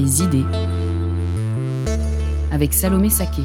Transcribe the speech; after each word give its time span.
Les 0.00 0.22
idées 0.22 0.44
avec 2.50 2.72
Salomé 2.72 3.10
Saké. 3.10 3.42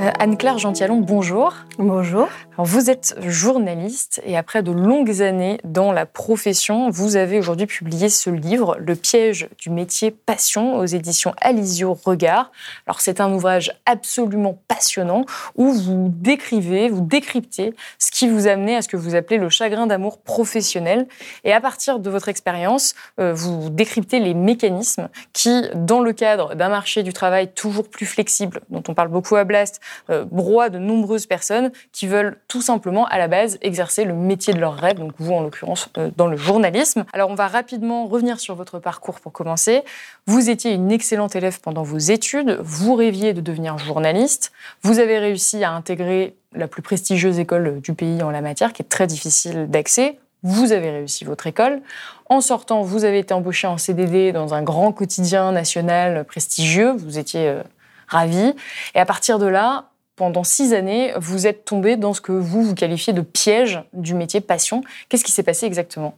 Euh, 0.00 0.10
Anne-Claire 0.18 0.58
Gentialon, 0.58 1.00
bonjour. 1.00 1.54
Bonjour. 1.78 2.28
Vous 2.58 2.88
êtes 2.88 3.16
journaliste 3.20 4.22
et 4.24 4.36
après 4.36 4.62
de 4.62 4.72
longues 4.72 5.20
années 5.20 5.58
dans 5.64 5.92
la 5.92 6.06
profession, 6.06 6.88
vous 6.88 7.16
avez 7.16 7.38
aujourd'hui 7.38 7.66
publié 7.66 8.08
ce 8.08 8.30
livre, 8.30 8.76
Le 8.78 8.96
piège 8.96 9.48
du 9.58 9.68
métier 9.68 10.10
passion, 10.10 10.78
aux 10.78 10.86
éditions 10.86 11.34
Alizio 11.40 11.92
Regard. 11.92 12.50
Alors 12.86 13.00
c'est 13.00 13.20
un 13.20 13.30
ouvrage 13.32 13.72
absolument 13.84 14.58
passionnant 14.68 15.26
où 15.56 15.70
vous 15.70 16.08
décrivez, 16.10 16.88
vous 16.88 17.02
décryptez 17.02 17.74
ce 17.98 18.10
qui 18.10 18.28
vous 18.28 18.48
a 18.48 18.52
amené 18.52 18.76
à 18.76 18.82
ce 18.82 18.88
que 18.88 18.96
vous 18.96 19.14
appelez 19.14 19.36
le 19.36 19.50
chagrin 19.50 19.86
d'amour 19.86 20.18
professionnel. 20.18 21.08
Et 21.44 21.52
à 21.52 21.60
partir 21.60 21.98
de 21.98 22.08
votre 22.08 22.28
expérience, 22.28 22.94
euh, 23.20 23.34
vous 23.34 23.68
décryptez 23.68 24.18
les 24.18 24.32
mécanismes 24.32 25.08
qui, 25.34 25.64
dans 25.74 26.00
le 26.00 26.14
cadre 26.14 26.54
d'un 26.54 26.70
marché 26.70 27.02
du 27.02 27.12
travail 27.12 27.52
toujours 27.52 27.88
plus 27.88 28.06
flexible, 28.06 28.60
dont 28.70 28.82
on 28.88 28.94
parle 28.94 29.08
beaucoup 29.08 29.36
à 29.36 29.44
Blast, 29.44 29.80
euh, 30.08 30.24
broie 30.24 30.70
de 30.70 30.78
nombreuses 30.78 31.26
personnes 31.26 31.70
qui 31.92 32.06
veulent 32.06 32.38
tout 32.48 32.62
simplement, 32.62 33.06
à 33.06 33.18
la 33.18 33.26
base, 33.26 33.58
exercer 33.60 34.04
le 34.04 34.14
métier 34.14 34.54
de 34.54 34.60
leur 34.60 34.74
rêve, 34.74 34.98
donc 34.98 35.12
vous 35.18 35.32
en 35.32 35.42
l'occurrence 35.42 35.88
euh, 35.98 36.10
dans 36.16 36.28
le 36.28 36.36
journalisme. 36.36 37.04
Alors 37.12 37.30
on 37.30 37.34
va 37.34 37.48
rapidement 37.48 38.06
revenir 38.06 38.38
sur 38.38 38.54
votre 38.54 38.78
parcours 38.78 39.20
pour 39.20 39.32
commencer. 39.32 39.82
Vous 40.26 40.48
étiez 40.48 40.72
une 40.72 40.92
excellente 40.92 41.34
élève 41.34 41.60
pendant 41.60 41.82
vos 41.82 41.98
études, 41.98 42.58
vous 42.62 42.94
rêviez 42.94 43.32
de 43.32 43.40
devenir 43.40 43.78
journaliste, 43.78 44.52
vous 44.82 45.00
avez 45.00 45.18
réussi 45.18 45.64
à 45.64 45.72
intégrer 45.72 46.36
la 46.52 46.68
plus 46.68 46.82
prestigieuse 46.82 47.38
école 47.38 47.80
du 47.80 47.94
pays 47.94 48.22
en 48.22 48.30
la 48.30 48.40
matière, 48.40 48.72
qui 48.72 48.82
est 48.82 48.88
très 48.88 49.06
difficile 49.06 49.68
d'accès. 49.68 50.18
Vous 50.42 50.72
avez 50.72 50.90
réussi 50.90 51.24
votre 51.24 51.46
école. 51.46 51.82
En 52.28 52.40
sortant, 52.40 52.82
vous 52.82 53.04
avez 53.04 53.18
été 53.18 53.34
embauché 53.34 53.66
en 53.66 53.78
CDD 53.78 54.32
dans 54.32 54.54
un 54.54 54.62
grand 54.62 54.92
quotidien 54.92 55.50
national 55.50 56.24
prestigieux. 56.24 56.92
Vous 56.92 57.18
étiez 57.18 57.48
euh, 57.48 57.62
ravi. 58.06 58.54
Et 58.94 59.00
à 59.00 59.06
partir 59.06 59.38
de 59.38 59.46
là, 59.46 59.86
pendant 60.16 60.44
six 60.44 60.72
années, 60.72 61.12
vous 61.16 61.46
êtes 61.46 61.64
tombé 61.64 61.96
dans 61.96 62.14
ce 62.14 62.20
que 62.20 62.32
vous, 62.32 62.62
vous 62.62 62.74
qualifiez 62.74 63.12
de 63.12 63.20
piège 63.20 63.82
du 63.92 64.14
métier 64.14 64.40
passion. 64.40 64.82
Qu'est-ce 65.08 65.24
qui 65.24 65.32
s'est 65.32 65.42
passé 65.42 65.66
exactement? 65.66 66.16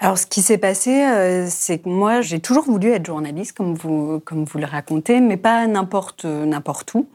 Alors, 0.00 0.16
ce 0.16 0.26
qui 0.26 0.42
s'est 0.42 0.58
passé, 0.58 1.02
euh, 1.02 1.46
c'est 1.50 1.78
que 1.78 1.88
moi, 1.88 2.20
j'ai 2.20 2.38
toujours 2.38 2.62
voulu 2.62 2.92
être 2.92 3.04
journaliste, 3.04 3.56
comme 3.56 3.74
vous, 3.74 4.20
comme 4.24 4.44
vous 4.44 4.58
le 4.60 4.64
racontez, 4.64 5.20
mais 5.20 5.36
pas 5.36 5.66
n'importe 5.66 6.24
n'importe 6.24 6.94
où. 6.94 7.08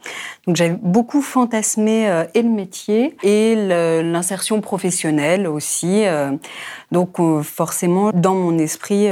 Donc, 0.46 0.56
j'ai 0.56 0.68
beaucoup 0.68 1.22
fantasmé 1.22 2.10
euh, 2.10 2.24
et 2.34 2.42
le 2.42 2.50
métier 2.50 3.16
et 3.22 3.56
l'insertion 3.56 4.60
professionnelle 4.60 5.46
aussi. 5.46 6.04
Euh. 6.04 6.32
donc, 6.92 7.16
forcément, 7.42 8.10
dans 8.12 8.34
mon 8.34 8.58
esprit, 8.58 9.06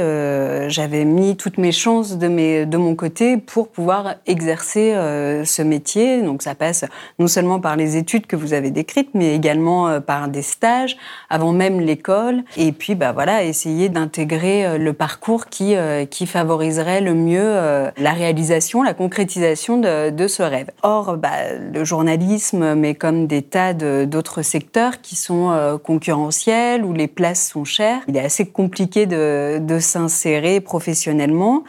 j'avais 0.69 1.03
mis 1.03 1.35
toutes 1.35 1.57
mes 1.57 1.71
chances 1.71 2.17
de, 2.19 2.27
mes, 2.27 2.67
de 2.67 2.77
mon 2.77 2.93
côté 2.95 3.37
pour 3.37 3.69
pouvoir 3.69 4.15
exercer 4.27 4.93
ce 5.45 5.61
métier. 5.61 6.21
Donc, 6.21 6.43
ça 6.43 6.53
passe 6.53 6.85
non 7.17 7.27
seulement 7.27 7.59
par 7.59 7.75
les 7.75 7.97
études 7.97 8.27
que 8.27 8.35
vous 8.35 8.53
avez 8.53 8.69
décrites, 8.69 9.09
mais 9.15 9.35
également 9.35 9.99
par 9.99 10.27
des 10.27 10.43
stages, 10.43 10.95
avant 11.29 11.51
même 11.51 11.81
l'école. 11.81 12.43
Et 12.55 12.71
puis, 12.71 12.95
bah 12.95 13.11
voilà, 13.11 13.43
essayer 13.43 13.62
d'intégrer 13.89 14.65
euh, 14.65 14.77
le 14.77 14.93
parcours 14.93 15.47
qui, 15.47 15.75
euh, 15.75 16.05
qui 16.05 16.25
favoriserait 16.25 17.01
le 17.01 17.13
mieux 17.13 17.41
euh, 17.41 17.89
la 17.97 18.11
réalisation, 18.11 18.83
la 18.83 18.93
concrétisation 18.93 19.77
de, 19.77 20.27
ce 20.27 20.43
rêve. 20.43 20.69
Or, 20.83 21.17
bah, 21.17 21.53
le 21.73 21.83
journalisme, 21.83 22.75
mais 22.75 22.95
comme 22.95 23.27
des 23.27 23.41
tas 23.41 23.73
d'autres 23.73 24.41
secteurs 24.41 25.01
qui 25.01 25.15
sont 25.15 25.79
concurrentiels, 25.83 26.85
où 26.85 26.93
les 26.93 27.07
places 27.07 27.49
sont 27.49 27.65
chères, 27.65 27.99
il 28.07 28.15
est 28.15 28.23
assez 28.23 28.45
compliqué 28.45 29.05
de, 29.05 29.59
de 29.59 29.79
s'insérer 29.79 30.61
professionnellement. 30.61 31.63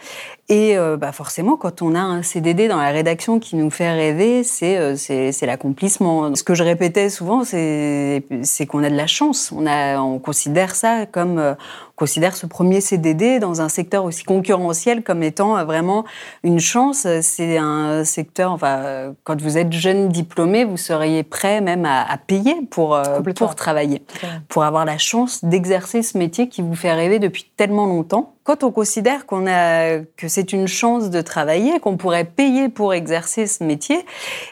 Et 0.50 0.77
euh, 0.77 0.99
bah 0.99 1.12
forcément, 1.12 1.56
quand 1.56 1.81
on 1.81 1.94
a 1.94 2.00
un 2.00 2.22
CDD 2.22 2.69
dans 2.69 2.77
la 2.77 2.91
rédaction 2.91 3.41
qui 3.41 3.56
nous 3.56 3.71
fait 3.71 3.91
rêver, 3.91 4.44
c'est 4.44 4.97
c'est 4.97 5.47
l'accomplissement. 5.47 6.34
Ce 6.34 6.43
que 6.43 6.55
je 6.55 6.62
répétais 6.62 7.09
souvent, 7.09 7.44
c'est 7.44 8.22
qu'on 8.69 8.84
a 8.84 8.91
de 8.91 8.97
la 8.97 9.06
chance. 9.06 9.53
On, 9.56 9.66
a, 9.66 9.99
on 10.00 10.19
considère 10.19 10.75
ça 10.75 11.06
comme 11.06 11.38
on 11.38 11.56
considère 11.97 12.37
ce 12.37 12.47
premier 12.47 12.81
CDD 12.81 13.38
dans 13.38 13.60
un 13.60 13.69
secteur 13.69 14.05
aussi 14.05 14.25
concurrentiel 14.25 15.03
comme 15.03 15.22
étant 15.22 15.65
vraiment 15.65 16.05
une 16.43 16.60
chance. 16.60 17.06
C'est 17.21 17.56
un 17.56 18.05
secteur, 18.05 18.53
enfin, 18.53 19.15
quand 19.25 19.41
vous 19.41 19.59
êtes 19.59 19.72
jeune 19.72 20.09
diplômé, 20.09 20.65
vous 20.65 20.77
seriez 20.77 21.22
prêt 21.22 21.60
même 21.60 21.84
à, 21.84 22.03
à 22.03 22.19
payer 22.19 22.56
pour, 22.71 23.00
pour 23.37 23.54
travailler, 23.54 24.03
pour 24.49 24.65
avoir 24.65 24.84
la 24.84 24.99
chance 24.99 25.44
d'exercer 25.44 26.03
ce 26.03 26.19
métier 26.19 26.49
qui 26.49 26.62
vous 26.62 26.75
fait 26.75 26.93
rêver 26.93 27.19
depuis 27.19 27.50
tellement 27.56 27.87
longtemps. 27.87 28.34
Quand 28.44 28.62
on 28.62 28.71
considère 28.71 29.25
qu'on 29.27 29.47
a 29.47 30.00
que 30.16 30.28
c'est 30.28 30.53
une 30.53 30.69
chance 30.69 31.10
de 31.10 31.21
travailler, 31.22 31.81
qu'on 31.81 31.97
pourrait 31.97 32.25
payer 32.25 32.69
pour 32.69 32.93
exercer 32.93 33.47
ce 33.47 33.65
métier, 33.65 34.04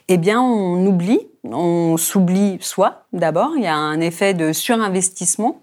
eh 0.09 0.17
bien 0.17 0.41
on 0.41 0.87
oublie, 0.87 1.21
on 1.45 1.97
s'oublie 1.97 2.59
soi 2.61 3.03
d'abord, 3.13 3.53
il 3.57 3.65
y 3.65 3.67
a 3.67 3.75
un 3.75 4.01
effet 4.01 4.33
de 4.33 4.53
surinvestissement 4.53 5.61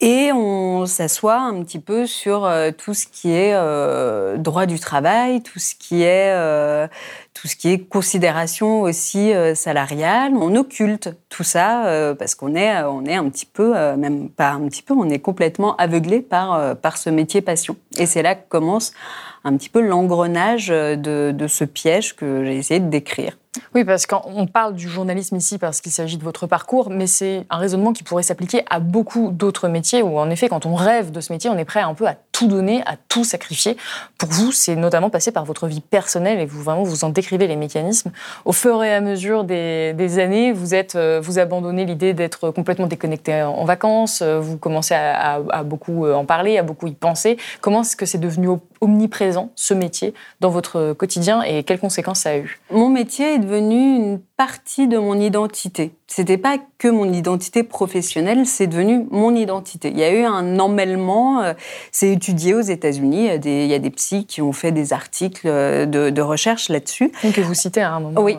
et 0.00 0.32
on 0.32 0.86
s'assoit 0.86 1.38
un 1.38 1.62
petit 1.62 1.78
peu 1.78 2.06
sur 2.06 2.46
euh, 2.46 2.70
tout 2.70 2.94
ce 2.94 3.06
qui 3.06 3.30
est 3.32 3.52
euh, 3.54 4.38
droit 4.38 4.64
du 4.64 4.80
travail, 4.80 5.42
tout 5.42 5.58
ce 5.58 5.74
qui 5.74 6.02
est 6.02 6.32
euh, 6.32 6.88
tout 7.34 7.48
ce 7.48 7.56
qui 7.56 7.68
est 7.68 7.78
considération 7.78 8.80
aussi 8.80 9.32
salariale. 9.54 10.32
On 10.34 10.56
occulte 10.56 11.10
tout 11.28 11.44
ça 11.44 12.14
parce 12.18 12.34
qu'on 12.34 12.54
est 12.54 12.82
on 12.82 13.04
est 13.04 13.14
un 13.14 13.28
petit 13.30 13.46
peu 13.46 13.72
même 13.96 14.28
pas 14.28 14.50
un 14.50 14.68
petit 14.68 14.82
peu, 14.82 14.94
on 14.94 15.08
est 15.08 15.20
complètement 15.20 15.76
aveuglé 15.76 16.20
par 16.20 16.76
par 16.76 16.98
ce 16.98 17.08
métier 17.08 17.40
passion. 17.40 17.76
Et 17.96 18.06
c'est 18.06 18.22
là 18.22 18.34
que 18.34 18.46
commence 18.48 18.92
un 19.44 19.56
petit 19.56 19.70
peu 19.70 19.80
l'engrenage 19.80 20.68
de, 20.68 21.32
de 21.32 21.46
ce 21.46 21.64
piège 21.64 22.14
que 22.14 22.44
j'ai 22.44 22.56
essayé 22.56 22.80
de 22.80 22.90
décrire. 22.90 23.36
Oui, 23.74 23.84
parce 23.84 24.06
qu'on 24.06 24.46
parle 24.46 24.74
du 24.74 24.88
journalisme 24.88 25.34
ici 25.34 25.58
parce 25.58 25.80
qu'il 25.80 25.90
s'agit 25.90 26.16
de 26.16 26.22
votre 26.22 26.46
parcours, 26.46 26.88
mais 26.88 27.08
c'est 27.08 27.46
un 27.50 27.56
raisonnement 27.56 27.92
qui 27.92 28.04
pourrait 28.04 28.22
s'appliquer 28.22 28.64
à 28.70 28.78
beaucoup 28.78 29.30
d'autres 29.32 29.68
métiers 29.68 30.02
où, 30.02 30.18
en 30.20 30.30
effet, 30.30 30.48
quand 30.48 30.66
on 30.66 30.76
rêve 30.76 31.10
de 31.10 31.20
ce 31.20 31.32
métier, 31.32 31.50
on 31.50 31.58
est 31.58 31.64
prêt 31.64 31.80
un 31.80 31.94
peu 31.94 32.06
à 32.06 32.14
tout 32.30 32.46
donner, 32.46 32.82
à 32.86 32.94
tout 33.08 33.24
sacrifier. 33.24 33.76
Pour 34.18 34.28
vous, 34.28 34.52
c'est 34.52 34.76
notamment 34.76 35.10
passé 35.10 35.32
par 35.32 35.44
votre 35.44 35.66
vie 35.66 35.80
personnelle 35.80 36.38
et 36.38 36.46
vous 36.46 36.62
vraiment 36.62 36.84
vous 36.84 37.04
en 37.04 37.10
décrivez 37.10 37.48
les 37.48 37.56
mécanismes. 37.56 38.12
Au 38.44 38.52
fur 38.52 38.82
et 38.84 38.94
à 38.94 39.00
mesure 39.00 39.44
des, 39.44 40.18
années, 40.18 40.52
vous 40.52 40.74
êtes, 40.74 40.94
euh, 40.94 41.20
vous 41.20 41.38
abandonnez 41.38 41.84
l'idée 41.84 42.14
d'être 42.14 42.50
complètement 42.50 42.86
déconnecté 42.86 43.42
en 43.42 43.64
vacances, 43.64 44.22
euh, 44.22 44.38
vous 44.38 44.58
commencez 44.58 44.94
à, 44.94 45.40
à 45.50 45.62
beaucoup 45.64 46.06
euh, 46.06 46.14
en 46.14 46.24
parler, 46.24 46.56
à 46.56 46.62
beaucoup 46.62 46.86
y 46.86 46.92
penser. 46.92 47.36
Comment 47.60 47.82
est-ce 47.82 47.96
que 47.96 48.06
c'est 48.06 48.18
devenu 48.18 48.48
omniprésent 48.80 49.50
ce 49.56 49.74
métier 49.74 50.14
dans 50.40 50.50
votre 50.50 50.92
quotidien 50.92 51.42
et 51.42 51.64
quelles 51.64 51.80
conséquences 51.80 52.20
ça 52.20 52.30
a 52.30 52.36
eu? 52.38 52.60
Mon 52.70 52.88
métier 52.88 53.39
devenu 53.40 53.96
une 53.96 54.20
partie 54.36 54.88
de 54.88 54.98
mon 54.98 55.18
identité. 55.18 55.92
C'était 56.06 56.38
pas 56.38 56.58
que 56.78 56.88
mon 56.88 57.12
identité 57.12 57.62
professionnelle, 57.62 58.46
c'est 58.46 58.66
devenu 58.66 59.06
mon 59.10 59.34
identité. 59.34 59.90
Il 59.90 59.98
y 59.98 60.04
a 60.04 60.12
eu 60.12 60.24
un 60.24 60.58
emmêlement. 60.58 61.42
Euh, 61.42 61.54
c'est 61.92 62.10
étudié 62.10 62.54
aux 62.54 62.60
États-Unis. 62.60 63.28
Il, 63.44 63.66
y 63.66 63.74
a 63.74 63.78
des 63.78 63.90
psys 63.90 64.26
qui 64.26 64.42
ont 64.42 64.52
fait 64.52 64.72
des 64.72 64.92
articles 64.92 65.46
euh, 65.46 65.86
de, 65.86 66.22
recherche 66.22 66.68
là-dessus. 66.68 67.10
Que 67.34 67.40
vous 67.40 67.54
citez 67.54 67.80
à 67.80 67.94
un 67.94 68.00
moment. 68.00 68.20
Oui. 68.20 68.36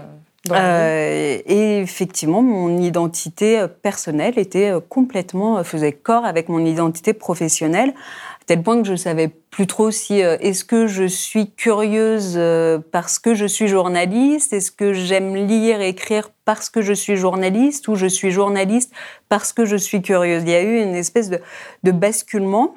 Euh, 0.51 1.37
et 1.45 1.77
effectivement, 1.81 2.41
mon 2.41 2.79
identité 2.79 3.63
personnelle 3.83 4.39
était 4.39 4.73
complètement 4.89 5.63
faisait 5.63 5.91
corps 5.91 6.25
avec 6.25 6.49
mon 6.49 6.65
identité 6.65 7.13
professionnelle 7.13 7.93
tel 8.45 8.63
point 8.63 8.81
que 8.81 8.87
je 8.87 8.95
savais 8.95 9.27
plus 9.27 9.67
trop 9.67 9.91
si 9.91 10.23
euh, 10.23 10.37
est-ce 10.39 10.63
que 10.63 10.87
je 10.87 11.03
suis 11.03 11.51
curieuse 11.51 12.33
euh, 12.37 12.79
parce 12.91 13.19
que 13.19 13.33
je 13.33 13.45
suis 13.45 13.67
journaliste, 13.67 14.53
est-ce 14.53 14.71
que 14.71 14.93
j'aime 14.93 15.35
lire 15.35 15.81
et 15.81 15.89
écrire 15.89 16.29
parce 16.45 16.69
que 16.69 16.81
je 16.81 16.93
suis 16.93 17.17
journaliste 17.17 17.87
ou 17.87 17.95
je 17.95 18.07
suis 18.07 18.31
journaliste 18.31 18.91
parce 19.29 19.53
que 19.53 19.65
je 19.65 19.75
suis 19.75 20.01
curieuse? 20.01 20.43
Il 20.43 20.49
y 20.49 20.55
a 20.55 20.61
eu 20.61 20.81
une 20.81 20.95
espèce 20.95 21.29
de, 21.29 21.91
basculement 21.91 22.75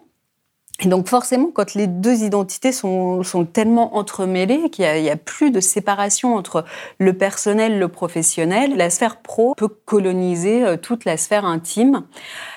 Et 0.81 0.89
donc 0.89 1.09
forcément, 1.09 1.51
quand 1.55 1.75
les 1.75 1.87
deux 1.87 2.25
identités 2.25 2.73
sont, 2.73 3.23
sont 3.23 3.45
tellement 3.45 3.97
entremêlées 3.97 4.71
qu'il 4.71 4.85
n'y 4.85 5.09
a, 5.09 5.13
a, 5.13 5.17
plus 5.17 5.51
de 5.51 5.61
séparation 5.61 6.35
entre 6.35 6.65
le 6.99 7.13
personnel, 7.15 7.79
le 7.79 7.89
professionnel, 7.89 8.77
la 8.77 8.91
sphère 8.91 9.23
pro 9.23 9.55
peut 9.57 9.69
coloniser 9.69 10.65
euh, 10.65 10.77
toute 10.77 11.05
la 11.05 11.17
sphère 11.17 11.45
intime. 11.45 12.05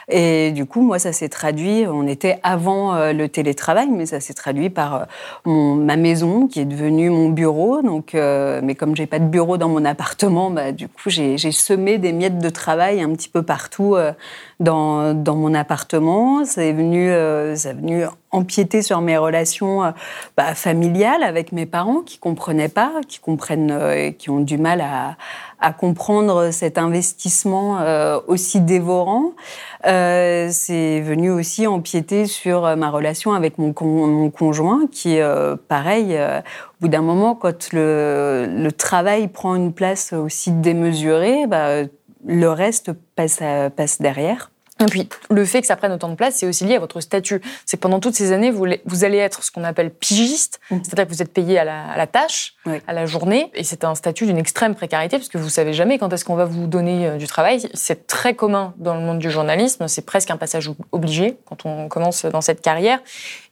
Et 0.09 0.51
du 0.51 0.65
coup, 0.65 0.81
moi, 0.81 0.99
ça 0.99 1.11
s'est 1.11 1.27
traduit, 1.27 1.85
on 1.85 2.07
était 2.07 2.39
avant 2.41 2.95
euh, 2.95 3.11
le 3.11 3.27
télétravail, 3.27 3.89
mais 3.91 4.05
ça 4.05 4.21
s'est 4.21 4.33
traduit 4.33 4.69
par 4.69 5.05
euh, 5.47 5.75
ma 5.75 5.97
maison 5.97 6.47
qui 6.47 6.61
est 6.61 6.65
devenue 6.65 7.09
mon 7.09 7.27
bureau. 7.29 7.81
Donc, 7.81 8.15
euh, 8.15 8.61
mais 8.63 8.73
comme 8.73 8.95
j'ai 8.95 9.05
pas 9.05 9.19
de 9.19 9.25
bureau 9.25 9.57
dans 9.57 9.67
mon 9.67 9.83
appartement, 9.83 10.49
bah, 10.49 10.71
du 10.71 10.87
coup, 10.87 11.09
j'ai 11.09 11.37
semé 11.51 11.97
des 11.97 12.13
miettes 12.13 12.39
de 12.39 12.49
travail 12.49 13.01
un 13.01 13.13
petit 13.13 13.27
peu 13.27 13.43
partout 13.43 13.97
dans, 14.61 15.13
dans 15.13 15.35
mon 15.35 15.53
appartement. 15.53 16.45
Ça 16.45 16.63
est 16.63 16.73
venu, 16.73 17.09
est 17.09 17.73
venu 17.73 18.05
empiéter 18.31 18.81
sur 18.81 19.01
mes 19.01 19.17
relations 19.17 19.93
bah, 20.35 20.53
familiales 20.53 21.23
avec 21.23 21.51
mes 21.51 21.65
parents 21.65 22.01
qui 22.01 22.17
comprenaient 22.17 22.69
pas, 22.69 22.91
qui 23.07 23.19
comprennent, 23.19 24.13
qui 24.17 24.29
ont 24.29 24.39
du 24.39 24.57
mal 24.57 24.81
à, 24.81 25.15
à 25.59 25.73
comprendre 25.73 26.51
cet 26.51 26.77
investissement 26.77 27.79
euh, 27.79 28.19
aussi 28.27 28.61
dévorant. 28.61 29.31
Euh, 29.85 30.49
c'est 30.51 31.01
venu 31.01 31.31
aussi 31.31 31.65
empiéter 31.65 32.27
sur 32.27 32.65
euh, 32.65 32.75
ma 32.75 32.89
relation 32.89 33.33
avec 33.33 33.57
mon, 33.57 33.73
mon 33.81 34.29
conjoint, 34.29 34.87
qui, 34.91 35.19
euh, 35.19 35.55
pareil, 35.67 36.15
euh, 36.15 36.39
au 36.39 36.81
bout 36.81 36.87
d'un 36.89 37.01
moment, 37.01 37.33
quand 37.35 37.73
le, 37.73 38.47
le, 38.47 38.71
travail 38.71 39.27
prend 39.27 39.55
une 39.55 39.73
place 39.73 40.13
aussi 40.13 40.51
démesurée, 40.51 41.47
bah, 41.47 41.83
le 42.25 42.49
reste 42.49 42.91
passe, 43.15 43.41
passe 43.75 44.01
derrière. 44.01 44.51
Et 44.79 44.85
puis, 44.85 45.09
le 45.29 45.45
fait 45.45 45.61
que 45.61 45.67
ça 45.67 45.75
prenne 45.75 45.91
autant 45.91 46.09
de 46.09 46.15
place, 46.15 46.35
c'est 46.35 46.45
aussi 46.45 46.65
lié 46.65 46.75
à 46.75 46.79
votre 46.79 47.01
statut. 47.01 47.41
C'est 47.65 47.77
que 47.77 47.81
pendant 47.81 47.99
toutes 47.99 48.15
ces 48.15 48.31
années, 48.31 48.51
vous, 48.51 48.65
vous 48.85 49.03
allez 49.03 49.17
être 49.17 49.43
ce 49.43 49.51
qu'on 49.51 49.63
appelle 49.63 49.89
pigiste, 49.89 50.59
mmh. 50.69 50.77
c'est-à-dire 50.83 51.07
que 51.07 51.11
vous 51.11 51.21
êtes 51.21 51.33
payé 51.33 51.57
à 51.57 51.63
la, 51.63 51.85
à 51.87 51.97
la 51.97 52.05
tâche, 52.05 52.53
oui. 52.65 52.79
à 52.87 52.93
la 52.93 53.05
journée, 53.05 53.51
et 53.55 53.63
c'est 53.63 53.83
un 53.83 53.95
statut 53.95 54.25
d'une 54.27 54.37
extrême 54.37 54.75
précarité, 54.75 55.17
parce 55.17 55.29
que 55.29 55.37
vous 55.37 55.49
savez 55.49 55.73
jamais 55.73 55.97
quand 55.97 56.13
est-ce 56.13 56.25
qu'on 56.25 56.35
va 56.35 56.45
vous 56.45 56.67
donner 56.67 57.07
euh, 57.07 57.17
du 57.17 57.25
travail. 57.27 57.67
C'est 57.73 58.05
très 58.07 58.35
commun 58.35 58.73
dans 58.77 58.93
le 58.93 59.01
monde 59.01 59.19
du 59.19 59.31
journalisme, 59.31 59.87
c'est 59.87 60.05
presque 60.05 60.29
un 60.29 60.37
passage 60.37 60.69
obligé 60.91 61.37
quand 61.45 61.65
on 61.65 61.87
commence 61.87 62.25
dans 62.25 62.41
cette 62.41 62.61
carrière. 62.61 62.99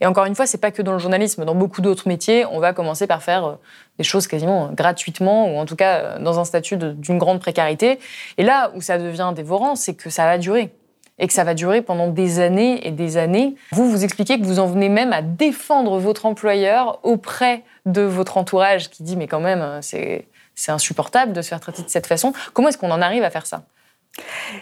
Et 0.01 0.05
encore 0.05 0.25
une 0.25 0.35
fois, 0.35 0.45
c'est 0.45 0.59
pas 0.59 0.71
que 0.71 0.81
dans 0.81 0.93
le 0.93 0.99
journalisme, 0.99 1.43
dans 1.45 1.55
beaucoup 1.55 1.81
d'autres 1.81 2.07
métiers, 2.07 2.45
on 2.45 2.59
va 2.59 2.73
commencer 2.73 3.07
par 3.07 3.23
faire 3.23 3.45
euh, 3.45 3.55
des 3.97 4.03
choses 4.03 4.27
quasiment 4.27 4.69
gratuitement, 4.71 5.53
ou 5.53 5.57
en 5.57 5.65
tout 5.65 5.75
cas 5.75 5.97
euh, 5.97 6.19
dans 6.19 6.39
un 6.39 6.45
statut 6.45 6.77
d'une 6.77 7.17
grande 7.17 7.39
précarité. 7.39 7.99
Et 8.37 8.43
là 8.43 8.71
où 8.75 8.81
ça 8.81 8.99
devient 8.99 9.33
dévorant, 9.35 9.75
c'est 9.75 9.95
que 9.95 10.09
ça 10.09 10.25
va 10.25 10.37
durer 10.37 10.71
et 11.17 11.27
que 11.27 11.33
ça 11.33 11.43
va 11.43 11.53
durer 11.53 11.81
pendant 11.81 12.09
des 12.09 12.39
années 12.39 12.85
et 12.87 12.91
des 12.91 13.17
années. 13.17 13.55
Vous, 13.71 13.89
vous 13.89 14.03
expliquez 14.03 14.39
que 14.39 14.45
vous 14.45 14.59
en 14.59 14.67
venez 14.67 14.89
même 14.89 15.13
à 15.13 15.21
défendre 15.21 15.97
votre 15.97 16.25
employeur 16.25 16.99
auprès 17.03 17.63
de 17.85 18.01
votre 18.01 18.37
entourage 18.37 18.89
qui 18.89 19.03
dit 19.03 19.15
mais 19.15 19.27
quand 19.27 19.39
même 19.39 19.79
c'est 19.81 20.25
insupportable 20.67 21.33
de 21.33 21.41
se 21.41 21.49
faire 21.49 21.59
traiter 21.59 21.83
de 21.83 21.89
cette 21.89 22.07
façon. 22.07 22.33
Comment 22.53 22.69
est-ce 22.69 22.77
qu'on 22.77 22.91
en 22.91 23.01
arrive 23.01 23.23
à 23.23 23.29
faire 23.29 23.45
ça? 23.45 23.63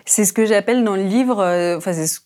C'est 0.05 0.25
ce 0.25 0.33
que 0.33 0.45
j'appelle 0.45 0.83
dans 0.83 0.95
le 0.95 1.03
livre, 1.03 1.39
euh, 1.39 1.77
enfin 1.77 1.93
c'est 1.93 2.07
ce 2.07 2.19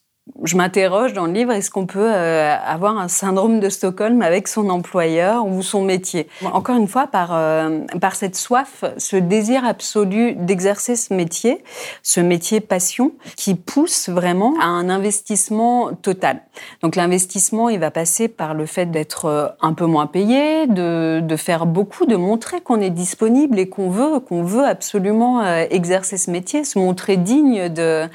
je 0.44 0.56
m'interroge 0.56 1.13
dans 1.13 1.25
le 1.25 1.31
livre, 1.31 1.51
est-ce 1.51 1.71
qu'on 1.71 1.85
peut 1.85 2.00
euh, 2.13 2.56
avoir 2.65 2.97
un 2.97 3.07
syndrome 3.07 3.59
de 3.59 3.69
Stockholm 3.69 4.21
avec 4.21 4.47
son 4.47 4.69
employeur 4.69 5.45
ou 5.45 5.62
son 5.62 5.81
métier? 5.81 6.27
Encore 6.45 6.77
une 6.77 6.88
fois, 6.88 7.07
par, 7.07 7.29
euh, 7.33 7.79
par 8.01 8.15
cette 8.15 8.35
soif, 8.35 8.83
ce 8.97 9.15
désir 9.15 9.65
absolu 9.65 10.33
d'exercer 10.33 10.95
ce 10.95 11.13
métier, 11.13 11.63
ce 12.03 12.19
métier 12.19 12.59
passion, 12.59 13.13
qui 13.35 13.56
pousse 13.56 14.09
vraiment 14.09 14.53
à 14.62 14.65
un 14.65 14.89
investissement 14.89 15.91
total. 15.94 16.41
Donc 16.81 16.95
l'investissement, 16.95 17.69
il 17.69 17.80
va 17.80 17.91
passer 17.91 18.27
par 18.27 18.53
le 18.53 18.65
fait 18.65 18.88
d'être 18.88 19.25
euh, 19.25 19.47
un 19.62 19.73
peu 19.73 19.85
moins 19.85 20.07
payé, 20.07 20.68
de, 20.68 21.21
de 21.21 21.35
faire 21.35 21.65
beaucoup, 21.65 22.06
de 22.06 22.15
montrer 22.15 22.62
qu'on 22.62 22.81
est 22.81 22.89
disponible 22.89 23.59
et 23.59 23.69
qu'on 23.69 23.89
veut, 23.89 24.19
qu'on 24.19 24.44
veut 24.44 24.65
absolument 24.65 25.45
exercer 25.69 26.18
ce 26.18 26.31
métier, 26.31 26.63
se 26.63 26.80
montrer 26.80 27.18
digne 27.18 27.69
de, 27.69 28.07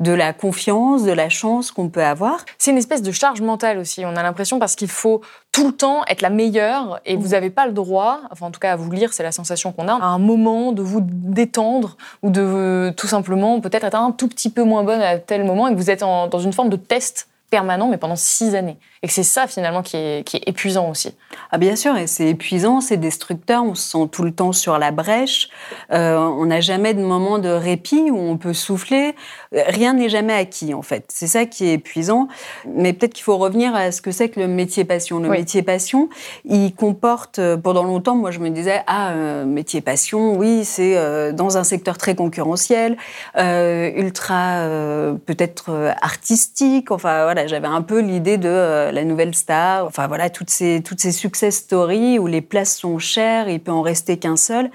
de 0.00 0.12
la 0.12 0.32
confiance, 0.32 1.04
de 1.04 1.12
la 1.12 1.28
chance 1.28 1.59
qu'on 1.70 1.88
peut 1.88 2.02
avoir. 2.02 2.44
C'est 2.58 2.70
une 2.70 2.78
espèce 2.78 3.02
de 3.02 3.12
charge 3.12 3.40
mentale 3.40 3.78
aussi, 3.78 4.04
on 4.04 4.16
a 4.16 4.22
l'impression, 4.22 4.58
parce 4.58 4.76
qu'il 4.76 4.88
faut 4.88 5.20
tout 5.52 5.66
le 5.66 5.72
temps 5.72 6.02
être 6.06 6.22
la 6.22 6.30
meilleure 6.30 7.00
et 7.04 7.16
vous 7.16 7.28
n'avez 7.28 7.50
pas 7.50 7.66
le 7.66 7.72
droit, 7.72 8.20
enfin 8.30 8.46
en 8.46 8.50
tout 8.50 8.60
cas 8.60 8.72
à 8.72 8.76
vous 8.76 8.90
lire, 8.90 9.12
c'est 9.12 9.22
la 9.22 9.32
sensation 9.32 9.72
qu'on 9.72 9.88
a, 9.88 9.94
à 9.94 10.06
un 10.06 10.18
moment 10.18 10.72
de 10.72 10.82
vous 10.82 11.00
détendre 11.02 11.96
ou 12.22 12.30
de 12.30 12.92
tout 12.96 13.06
simplement 13.06 13.60
peut-être 13.60 13.84
être 13.84 13.96
un 13.96 14.12
tout 14.12 14.28
petit 14.28 14.50
peu 14.50 14.62
moins 14.62 14.84
bonne 14.84 15.02
à 15.02 15.18
tel 15.18 15.44
moment 15.44 15.68
et 15.68 15.72
que 15.72 15.76
vous 15.76 15.90
êtes 15.90 16.02
en, 16.02 16.28
dans 16.28 16.38
une 16.38 16.52
forme 16.52 16.70
de 16.70 16.76
test 16.76 17.28
permanent, 17.50 17.88
mais 17.88 17.98
pendant 17.98 18.16
six 18.16 18.54
années. 18.54 18.78
Et 19.02 19.06
que 19.06 19.12
c'est 19.14 19.22
ça, 19.22 19.46
finalement, 19.46 19.82
qui 19.82 19.96
est, 19.96 20.26
qui 20.26 20.36
est, 20.36 20.42
épuisant 20.46 20.90
aussi. 20.90 21.14
Ah, 21.50 21.58
bien 21.58 21.74
sûr, 21.74 21.96
et 21.96 22.06
c'est 22.06 22.28
épuisant, 22.28 22.82
c'est 22.82 22.98
destructeur, 22.98 23.64
on 23.64 23.74
se 23.74 23.90
sent 23.90 24.08
tout 24.12 24.22
le 24.22 24.30
temps 24.30 24.52
sur 24.52 24.78
la 24.78 24.90
brèche, 24.90 25.48
euh, 25.90 26.18
on 26.18 26.44
n'a 26.44 26.60
jamais 26.60 26.92
de 26.92 27.00
moment 27.00 27.38
de 27.38 27.48
répit 27.48 28.10
où 28.10 28.18
on 28.18 28.36
peut 28.36 28.52
souffler, 28.52 29.14
rien 29.52 29.94
n'est 29.94 30.10
jamais 30.10 30.34
acquis, 30.34 30.74
en 30.74 30.82
fait. 30.82 31.04
C'est 31.08 31.26
ça 31.26 31.46
qui 31.46 31.66
est 31.66 31.74
épuisant. 31.74 32.28
Mais 32.66 32.92
peut-être 32.92 33.14
qu'il 33.14 33.24
faut 33.24 33.36
revenir 33.36 33.74
à 33.74 33.90
ce 33.92 34.02
que 34.02 34.10
c'est 34.10 34.28
que 34.28 34.40
le 34.40 34.48
métier 34.48 34.84
passion. 34.84 35.18
Le 35.18 35.28
oui. 35.28 35.38
métier 35.38 35.62
passion, 35.62 36.08
il 36.44 36.74
comporte, 36.74 37.38
euh, 37.38 37.56
pendant 37.56 37.84
longtemps, 37.84 38.16
moi, 38.16 38.30
je 38.30 38.38
me 38.38 38.50
disais, 38.50 38.82
ah, 38.86 39.10
euh, 39.10 39.44
métier 39.44 39.80
passion, 39.80 40.34
oui, 40.36 40.64
c'est 40.64 40.96
euh, 40.96 41.32
dans 41.32 41.56
un 41.56 41.64
secteur 41.64 41.98
très 41.98 42.14
concurrentiel, 42.14 42.96
ultra, 43.36 44.66
peut-être 45.26 45.92
artistique, 46.02 46.90
enfin, 46.90 47.24
voilà, 47.24 47.46
j'avais 47.46 47.66
un 47.66 47.82
peu 47.82 48.00
l'idée 48.00 48.36
de 48.38 48.89
la 48.92 49.04
nouvelle 49.04 49.34
star, 49.34 49.86
enfin 49.86 50.06
voilà, 50.06 50.30
toutes 50.30 50.50
ces, 50.50 50.82
toutes 50.84 51.00
ces 51.00 51.12
success 51.12 51.56
stories 51.56 52.18
où 52.18 52.26
les 52.26 52.40
places 52.40 52.76
sont 52.76 52.98
chères, 52.98 53.48
il 53.48 53.60
peut 53.60 53.72
en 53.72 53.82
rester 53.82 54.18
qu'un 54.18 54.36
seul. 54.36 54.70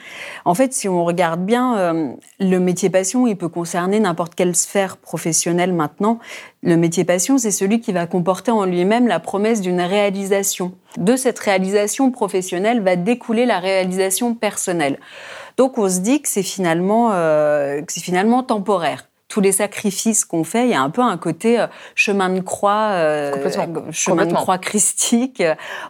En 0.45 0.53
fait, 0.53 0.73
si 0.73 0.87
on 0.87 1.03
regarde 1.03 1.45
bien, 1.45 1.77
euh, 1.77 2.11
le 2.39 2.59
métier 2.59 2.89
passion, 2.89 3.27
il 3.27 3.35
peut 3.35 3.49
concerner 3.49 3.99
n'importe 3.99 4.35
quelle 4.35 4.55
sphère 4.55 4.97
professionnelle 4.97 5.73
maintenant. 5.73 6.19
Le 6.63 6.77
métier 6.77 7.03
passion, 7.03 7.37
c'est 7.37 7.51
celui 7.51 7.79
qui 7.79 7.91
va 7.91 8.07
comporter 8.07 8.51
en 8.51 8.65
lui-même 8.65 9.07
la 9.07 9.19
promesse 9.19 9.61
d'une 9.61 9.81
réalisation. 9.81 10.73
De 10.97 11.15
cette 11.15 11.39
réalisation 11.39 12.11
professionnelle 12.11 12.81
va 12.81 12.95
découler 12.95 13.45
la 13.45 13.59
réalisation 13.59 14.33
personnelle. 14.33 14.99
Donc 15.57 15.77
on 15.77 15.89
se 15.89 15.99
dit 15.99 16.21
que 16.21 16.29
c'est 16.29 16.43
finalement, 16.43 17.11
euh, 17.13 17.81
finalement 17.89 18.43
temporaire 18.43 19.07
tous 19.27 19.41
les 19.41 19.51
sacrifices 19.51 20.23
qu'on 20.23 20.43
fait, 20.43 20.65
il 20.65 20.69
y 20.69 20.73
a 20.75 20.81
un 20.81 20.89
peu 20.89 21.01
un 21.01 21.17
côté 21.17 21.59
euh, 21.59 21.67
chemin 21.95 22.29
de 22.29 22.41
croix, 22.41 22.89
euh, 22.91 23.49
chemin 23.91 24.25
de 24.25 24.33
croix 24.33 24.57
christique. 24.57 25.41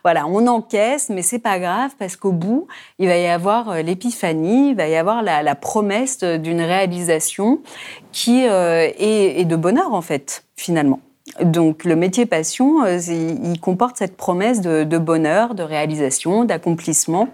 Voilà, 0.03 0.25
on 0.27 0.47
encaisse, 0.47 1.09
mais 1.09 1.21
c'est 1.21 1.39
pas 1.39 1.59
grave 1.59 1.91
parce 1.99 2.15
qu'au 2.15 2.31
bout, 2.31 2.67
il 2.97 3.07
va 3.07 3.17
y 3.17 3.27
avoir 3.27 3.69
euh, 3.69 3.81
l'épiphanie, 3.81 4.69
il 4.69 4.75
va 4.75 4.87
y 4.87 4.95
avoir 4.95 5.21
la, 5.21 5.43
la 5.43 5.55
promesse 5.55 6.19
d'une 6.19 6.61
réalisation 6.61 7.61
qui 8.11 8.47
euh, 8.47 8.89
est, 8.97 9.41
est 9.41 9.45
de 9.45 9.55
bonheur 9.55 9.93
en 9.93 10.01
fait, 10.01 10.45
finalement. 10.55 10.99
Donc 11.41 11.83
le 11.83 11.95
métier 11.95 12.25
passion, 12.25 12.83
euh, 12.83 12.99
il 13.09 13.59
comporte 13.59 13.97
cette 13.97 14.15
promesse 14.15 14.61
de, 14.61 14.83
de 14.83 14.97
bonheur, 14.97 15.55
de 15.55 15.63
réalisation, 15.63 16.45
d'accomplissement, 16.45 17.27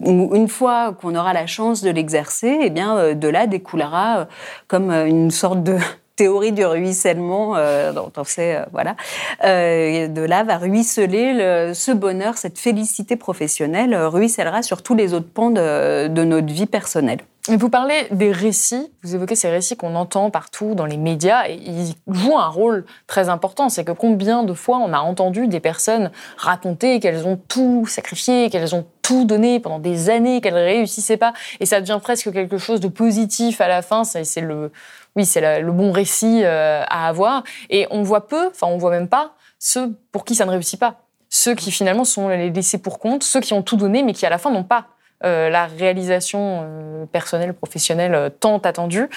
une 0.00 0.48
fois 0.48 0.92
qu'on 0.92 1.14
aura 1.14 1.32
la 1.32 1.46
chance 1.46 1.82
de 1.82 1.90
l'exercer, 1.90 2.58
eh 2.62 2.70
bien, 2.70 2.96
euh, 2.98 3.14
de 3.14 3.28
là 3.28 3.46
découlera 3.46 4.18
euh, 4.18 4.24
comme 4.68 4.90
euh, 4.90 5.06
une 5.06 5.30
sorte 5.30 5.62
de 5.62 5.78
théorie 6.16 6.52
du 6.52 6.64
ruissellement, 6.64 7.56
dont 7.92 8.10
on 8.16 8.24
sait, 8.24 8.64
voilà, 8.72 8.96
de 9.42 10.24
là 10.24 10.44
va 10.44 10.56
ruisseler 10.56 11.34
le, 11.34 11.74
ce 11.74 11.92
bonheur, 11.92 12.38
cette 12.38 12.58
félicité 12.58 13.16
professionnelle, 13.16 13.94
ruissellera 13.94 14.62
sur 14.62 14.82
tous 14.82 14.94
les 14.94 15.12
autres 15.12 15.28
pans 15.28 15.50
de, 15.50 16.08
de 16.08 16.24
notre 16.24 16.50
vie 16.50 16.64
personnelle. 16.64 17.18
Vous 17.48 17.68
parlez 17.68 18.08
des 18.10 18.32
récits, 18.32 18.90
vous 19.04 19.14
évoquez 19.14 19.36
ces 19.36 19.48
récits 19.48 19.76
qu'on 19.76 19.94
entend 19.94 20.30
partout 20.30 20.74
dans 20.74 20.84
les 20.84 20.96
médias, 20.96 21.48
et 21.48 21.54
ils 21.54 21.94
jouent 22.08 22.38
un 22.38 22.48
rôle 22.48 22.84
très 23.06 23.28
important. 23.28 23.68
C'est 23.68 23.84
que 23.84 23.92
combien 23.92 24.42
de 24.42 24.52
fois 24.52 24.78
on 24.78 24.92
a 24.92 24.98
entendu 24.98 25.46
des 25.46 25.60
personnes 25.60 26.10
raconter 26.36 26.98
qu'elles 26.98 27.24
ont 27.24 27.38
tout 27.48 27.86
sacrifié, 27.86 28.50
qu'elles 28.50 28.74
ont 28.74 28.84
tout 29.06 29.24
donné 29.24 29.60
pendant 29.60 29.78
des 29.78 30.10
années, 30.10 30.40
qu'elles 30.40 30.54
réussissaient 30.54 31.16
pas, 31.16 31.32
et 31.60 31.66
ça 31.66 31.80
devient 31.80 32.00
presque 32.02 32.32
quelque 32.32 32.58
chose 32.58 32.80
de 32.80 32.88
positif 32.88 33.60
à 33.60 33.68
la 33.68 33.80
fin. 33.80 34.02
C'est 34.02 34.40
le, 34.40 34.72
oui, 35.14 35.24
c'est 35.24 35.60
le 35.60 35.72
bon 35.72 35.92
récit 35.92 36.42
euh, 36.42 36.82
à 36.88 37.06
avoir. 37.06 37.44
Et 37.70 37.86
on 37.90 38.02
voit 38.02 38.26
peu, 38.26 38.48
enfin 38.48 38.66
on 38.66 38.78
voit 38.78 38.90
même 38.90 39.08
pas 39.08 39.34
ceux 39.60 39.96
pour 40.10 40.24
qui 40.24 40.34
ça 40.34 40.44
ne 40.44 40.50
réussit 40.50 40.80
pas, 40.80 41.02
ceux 41.28 41.54
qui 41.54 41.70
finalement 41.70 42.04
sont 42.04 42.28
les 42.28 42.50
laissés 42.50 42.78
pour 42.78 42.98
compte, 42.98 43.22
ceux 43.22 43.40
qui 43.40 43.54
ont 43.54 43.62
tout 43.62 43.76
donné 43.76 44.02
mais 44.02 44.12
qui 44.12 44.26
à 44.26 44.30
la 44.30 44.38
fin 44.38 44.50
n'ont 44.50 44.64
pas 44.64 44.86
euh, 45.24 45.48
la 45.50 45.66
réalisation 45.66 46.60
euh, 46.64 47.06
personnelle, 47.06 47.54
professionnelle 47.54 48.32
tant 48.40 48.58
attendue. 48.58 49.08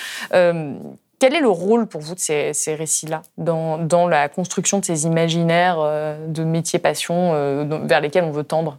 Quel 1.19 1.35
est 1.35 1.41
le 1.41 1.49
rôle 1.49 1.85
pour 1.87 1.99
vous 1.99 2.15
de 2.15 2.19
ces, 2.19 2.53
ces 2.53 2.75
récits-là 2.75 3.23
dans, 3.37 3.77
dans, 3.77 4.07
la 4.07 4.29
construction 4.29 4.79
de 4.79 4.85
ces 4.85 5.05
imaginaires 5.05 5.77
de 6.29 6.43
métiers 6.45 6.79
passion 6.79 7.33
euh, 7.33 7.65
vers 7.83 7.99
lesquels 7.99 8.23
on 8.23 8.31
veut 8.31 8.45
tendre? 8.45 8.77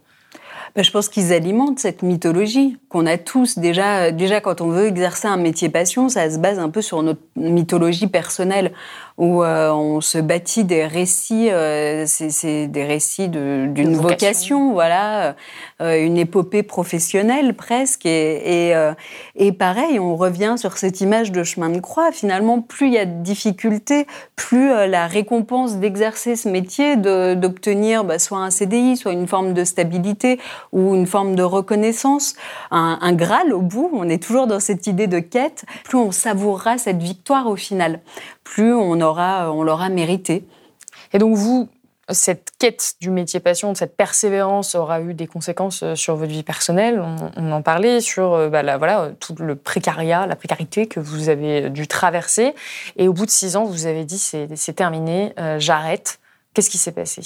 Ben, 0.75 0.83
je 0.83 0.91
pense 0.91 1.09
qu'ils 1.09 1.33
alimentent 1.33 1.79
cette 1.79 2.01
mythologie 2.01 2.77
qu'on 2.89 3.05
a 3.05 3.17
tous 3.17 3.57
déjà. 3.57 4.11
Déjà, 4.11 4.41
quand 4.41 4.61
on 4.61 4.69
veut 4.69 4.87
exercer 4.87 5.27
un 5.27 5.37
métier 5.37 5.69
passion, 5.69 6.09
ça 6.09 6.29
se 6.29 6.37
base 6.37 6.59
un 6.59 6.69
peu 6.69 6.81
sur 6.81 7.03
notre 7.03 7.21
mythologie 7.35 8.07
personnelle 8.07 8.71
où 9.21 9.43
on 9.43 10.01
se 10.01 10.17
bâtit 10.17 10.63
des 10.63 10.85
récits, 10.85 11.49
c'est 12.07 12.67
des 12.67 12.85
récits 12.85 13.29
d'une 13.29 13.95
vocation. 13.95 14.73
voilà, 14.73 15.35
une 15.79 16.17
épopée 16.17 16.63
professionnelle 16.63 17.53
presque. 17.53 18.07
Et, 18.07 18.69
et, 18.71 18.91
et, 19.35 19.51
pareil, 19.51 19.99
on 19.99 20.15
revient 20.15 20.55
sur 20.57 20.79
cette 20.79 21.01
image 21.01 21.31
de 21.31 21.43
chemin 21.43 21.69
de 21.69 21.79
croix. 21.79 22.11
Finalement, 22.11 22.61
plus 22.61 22.87
il 22.87 22.93
y 22.93 22.97
a 22.97 23.05
de 23.05 23.21
difficultés, 23.21 24.07
plus 24.35 24.69
la 24.87 25.05
récompense 25.05 25.77
d'exercer 25.77 26.35
ce 26.35 26.49
métier, 26.49 26.95
d'obtenir 26.95 28.03
bah, 28.03 28.17
soit 28.17 28.39
un 28.39 28.49
CDI, 28.49 28.97
soit 28.97 29.13
une 29.13 29.27
forme 29.27 29.53
de 29.53 29.63
stabilité 29.63 30.39
ou 30.71 30.95
une 30.95 31.05
forme 31.05 31.35
de 31.35 31.43
reconnaissance, 31.43 32.35
un, 32.71 32.97
un 33.01 33.13
Graal 33.13 33.53
au 33.53 33.61
bout. 33.61 33.89
On 33.93 34.09
est 34.09 34.21
toujours 34.21 34.47
dans 34.47 34.59
cette 34.59 34.87
idée 34.87 35.07
de 35.07 35.19
quête. 35.19 35.65
Plus 35.83 35.97
on 35.97 36.11
savourera 36.11 36.77
cette 36.77 37.01
victoire 37.01 37.47
au 37.47 37.55
final, 37.55 37.99
plus 38.43 38.73
on 38.73 38.99
aura, 39.01 39.51
on 39.51 39.63
l'aura 39.63 39.89
mérité. 39.89 40.45
Et 41.13 41.17
donc 41.17 41.35
vous, 41.35 41.69
cette 42.09 42.51
quête 42.57 42.95
du 42.99 43.09
métier 43.09 43.39
passion, 43.39 43.73
cette 43.75 43.95
persévérance 43.95 44.75
aura 44.75 45.01
eu 45.01 45.13
des 45.13 45.27
conséquences 45.27 45.83
euh, 45.83 45.95
sur 45.95 46.15
votre 46.15 46.31
vie 46.31 46.43
personnelle. 46.43 47.01
On, 47.37 47.51
en 47.51 47.61
parlait 47.61 48.01
sur 48.01 48.33
euh, 48.33 48.49
bah, 48.49 48.77
voilà, 48.77 49.11
tout 49.19 49.35
le 49.39 49.55
précariat, 49.55 50.27
la 50.27 50.35
précarité 50.35 50.87
que 50.87 50.99
vous 50.99 51.29
avez 51.29 51.69
dû 51.69 51.87
traverser. 51.87 52.53
Et 52.97 53.07
au 53.07 53.13
bout 53.13 53.25
de 53.25 53.31
six 53.31 53.55
ans, 53.55 53.65
vous 53.65 53.85
avez 53.85 54.05
dit 54.05 54.17
c'est 54.17 54.73
terminé, 54.73 55.33
euh, 55.39 55.59
j'arrête. 55.59 56.19
Qu'est-ce 56.53 56.69
qui 56.69 56.77
s'est 56.77 56.91
passé? 56.91 57.21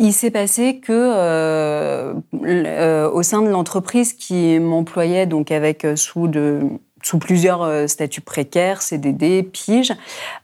Il 0.00 0.12
s'est 0.12 0.30
passé 0.30 0.78
que 0.78 0.92
euh, 0.92 2.14
euh, 2.44 3.10
au 3.10 3.24
sein 3.24 3.42
de 3.42 3.48
l'entreprise 3.48 4.12
qui 4.12 4.60
m'employait 4.60 5.26
donc 5.26 5.50
avec 5.50 5.84
euh, 5.84 5.96
sous 5.96 6.28
de 6.28 6.60
sous 7.08 7.18
plusieurs 7.18 7.88
statuts 7.88 8.20
précaires, 8.20 8.82
CDD, 8.82 9.42
PIGE, 9.42 9.92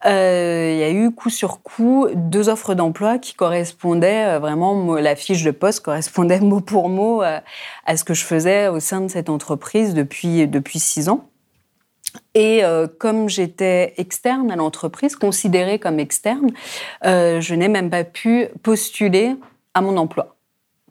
il 0.04 0.10
y 0.10 0.82
a 0.82 0.90
eu 0.90 1.10
coup 1.10 1.28
sur 1.28 1.60
coup 1.60 2.08
deux 2.14 2.48
offres 2.48 2.74
d'emploi 2.74 3.18
qui 3.18 3.34
correspondaient 3.34 4.38
vraiment, 4.38 4.94
la 4.94 5.14
fiche 5.14 5.42
de 5.42 5.50
poste 5.50 5.80
correspondait 5.80 6.40
mot 6.40 6.60
pour 6.60 6.88
mot 6.88 7.20
à 7.20 7.96
ce 7.96 8.04
que 8.04 8.14
je 8.14 8.24
faisais 8.24 8.68
au 8.68 8.80
sein 8.80 9.02
de 9.02 9.08
cette 9.08 9.28
entreprise 9.28 9.92
depuis, 9.92 10.80
six 10.80 11.08
ans. 11.08 11.28
Et 12.34 12.64
euh, 12.64 12.86
comme 12.86 13.28
j'étais 13.28 13.94
externe 13.96 14.50
à 14.50 14.56
l'entreprise, 14.56 15.16
considérée 15.16 15.78
comme 15.78 16.00
externe, 16.00 16.50
euh, 17.04 17.40
je 17.40 17.54
n'ai 17.54 17.68
même 17.68 17.90
pas 17.90 18.04
pu 18.04 18.48
postuler 18.62 19.36
à 19.74 19.80
mon 19.80 19.96
emploi. 19.96 20.33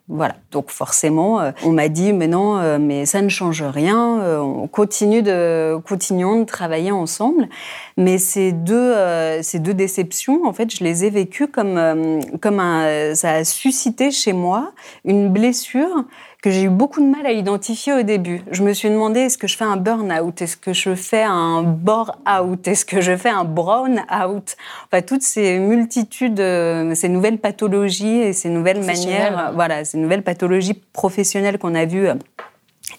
Voilà, 0.09 0.35
donc 0.51 0.69
forcément, 0.69 1.39
euh, 1.39 1.51
on 1.63 1.71
m'a 1.71 1.87
dit 1.87 2.11
mais 2.11 2.27
non, 2.27 2.77
mais 2.77 3.05
ça 3.05 3.21
ne 3.21 3.29
change 3.29 3.63
rien, 3.63 4.41
on 4.41 4.67
continue 4.67 5.21
de, 5.23 5.77
continuons 5.87 6.41
de 6.41 6.45
travailler 6.45 6.91
ensemble. 6.91 7.47
Mais 7.95 8.17
ces 8.17 8.51
deux, 8.51 8.93
ces 9.41 9.59
deux 9.59 9.73
déceptions, 9.73 10.45
en 10.45 10.51
fait, 10.51 10.75
je 10.75 10.83
les 10.83 11.05
ai 11.05 11.09
vécues 11.09 11.47
comme, 11.47 12.19
comme 12.41 12.59
un, 12.59 13.15
ça 13.15 13.31
a 13.31 13.43
suscité 13.45 14.11
chez 14.11 14.33
moi 14.33 14.73
une 15.05 15.29
blessure 15.29 16.05
que 16.43 16.51
j'ai 16.51 16.63
eu 16.63 16.69
beaucoup 16.69 16.99
de 16.99 17.09
mal 17.09 17.25
à 17.25 17.31
identifier 17.31 17.93
au 17.93 18.01
début. 18.03 18.41
Je 18.51 18.63
me 18.63 18.73
suis 18.73 18.89
demandé 18.89 19.21
est-ce 19.21 19.37
que 19.37 19.47
je 19.47 19.55
fais 19.55 19.63
un 19.63 19.77
burn-out, 19.77 20.41
est-ce 20.41 20.57
que 20.57 20.73
je 20.73 20.93
fais 20.93 21.23
un 21.23 21.63
bore-out, 21.63 22.67
est-ce 22.67 22.83
que 22.83 22.99
je 22.99 23.15
fais 23.15 23.29
un 23.29 23.45
brown-out? 23.45 24.57
Enfin, 24.85 25.01
toutes 25.01 25.21
ces 25.21 25.57
multitudes, 25.57 26.41
euh, 26.41 26.93
ces 26.95 27.07
nouvelles 27.07 27.37
pathologies 27.37 28.17
et 28.17 28.33
ces 28.33 28.49
nouvelles 28.49 28.83
manières, 28.83 29.53
voilà, 29.55 29.85
ces 29.85 29.97
nouvelles 29.97 30.21
pathologies 30.21 30.73
professionnelles 30.91 31.57
qu'on 31.57 31.75
a 31.75 31.85
vues 31.85 32.09
euh, 32.09 32.15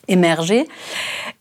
émerger. 0.09 0.67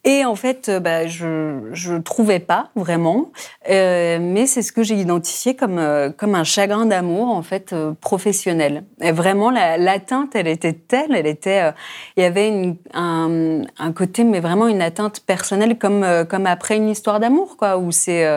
Et 0.06 0.26
en 0.26 0.36
fait, 0.36 0.68
euh, 0.68 0.80
bah, 0.82 1.08
je 1.08 1.26
ne 1.26 2.00
trouvais 2.00 2.40
pas 2.40 2.70
vraiment, 2.76 3.32
euh, 3.70 4.18
mais 4.22 4.48
c'est 4.48 4.62
ce 4.62 4.74
que 4.74 4.84
j'ai 4.84 4.96
identifié 4.96 5.56
comme, 5.56 5.80
euh, 5.80 6.10
comme 6.10 6.36
un 6.36 6.44
chagrin 6.44 6.86
d'amour 6.86 7.30
en 7.30 7.42
fait 7.42 7.74
professionnel. 8.02 8.84
Et 9.02 9.14
vraiment, 9.14 9.50
l'atteinte, 9.50 10.36
elle 10.36 10.48
était 10.48 10.74
telle, 10.74 11.16
elle 11.16 11.28
était, 11.28 11.72
il 12.18 12.24
y 12.24 12.26
avait 12.26 12.50
une, 12.50 12.76
un, 12.94 13.62
un, 13.80 13.92
côté, 13.94 14.26
mais 14.26 14.42
vraiment 14.42 14.68
une 14.68 14.82
atteinte 14.82 15.22
personnelle, 15.22 15.78
comme, 15.78 16.06
comme 16.30 16.48
après 16.48 16.76
une 16.76 16.90
histoire 16.90 17.22
d'amour, 17.22 17.56
quoi, 17.56 17.78
où 17.78 17.92
c'est, 17.92 18.28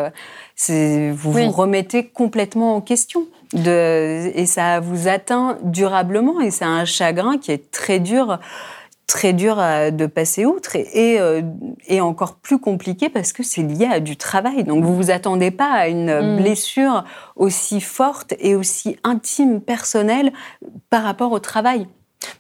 c'est 0.55 1.11
vous 1.11 1.33
vous 1.33 1.51
remettez 1.51 2.07
complètement 2.07 2.77
en 2.77 2.81
question. 2.81 3.27
De, 3.53 4.33
et 4.35 4.45
ça 4.45 4.81
vous 4.81 5.07
atteint 5.07 5.59
durablement, 5.63 6.41
et 6.41 6.51
c'est 6.51 6.65
un 6.65 6.85
chagrin 6.85 7.39
qui 7.39 7.53
est 7.53 7.71
très 7.71 8.01
dur 8.01 8.41
très 9.07 9.33
dur 9.33 9.57
de 9.57 10.07
passer 10.07 10.45
outre 10.47 10.75
et, 10.75 11.21
euh, 11.21 11.43
et, 11.87 12.01
encore 12.01 12.37
plus 12.37 12.59
compliqué 12.59 13.09
parce 13.09 13.33
que 13.33 13.43
c'est 13.45 13.63
lié 13.63 13.87
à 13.87 14.01
du 14.01 14.17
travail. 14.17 14.65
Donc 14.65 14.85
vous 14.85 14.97
vous 14.97 15.11
attendez 15.11 15.51
pas 15.51 15.71
à 15.71 15.89
une 15.89 16.35
mm. 16.35 16.37
blessure 16.37 17.05
aussi 17.37 17.81
forte 17.81 18.35
et 18.41 18.57
aussi 18.57 18.97
intime, 19.05 19.61
personnelle 19.61 20.33
par 20.91 21.05
rapport 21.05 21.31
au 21.31 21.39
travail. 21.39 21.87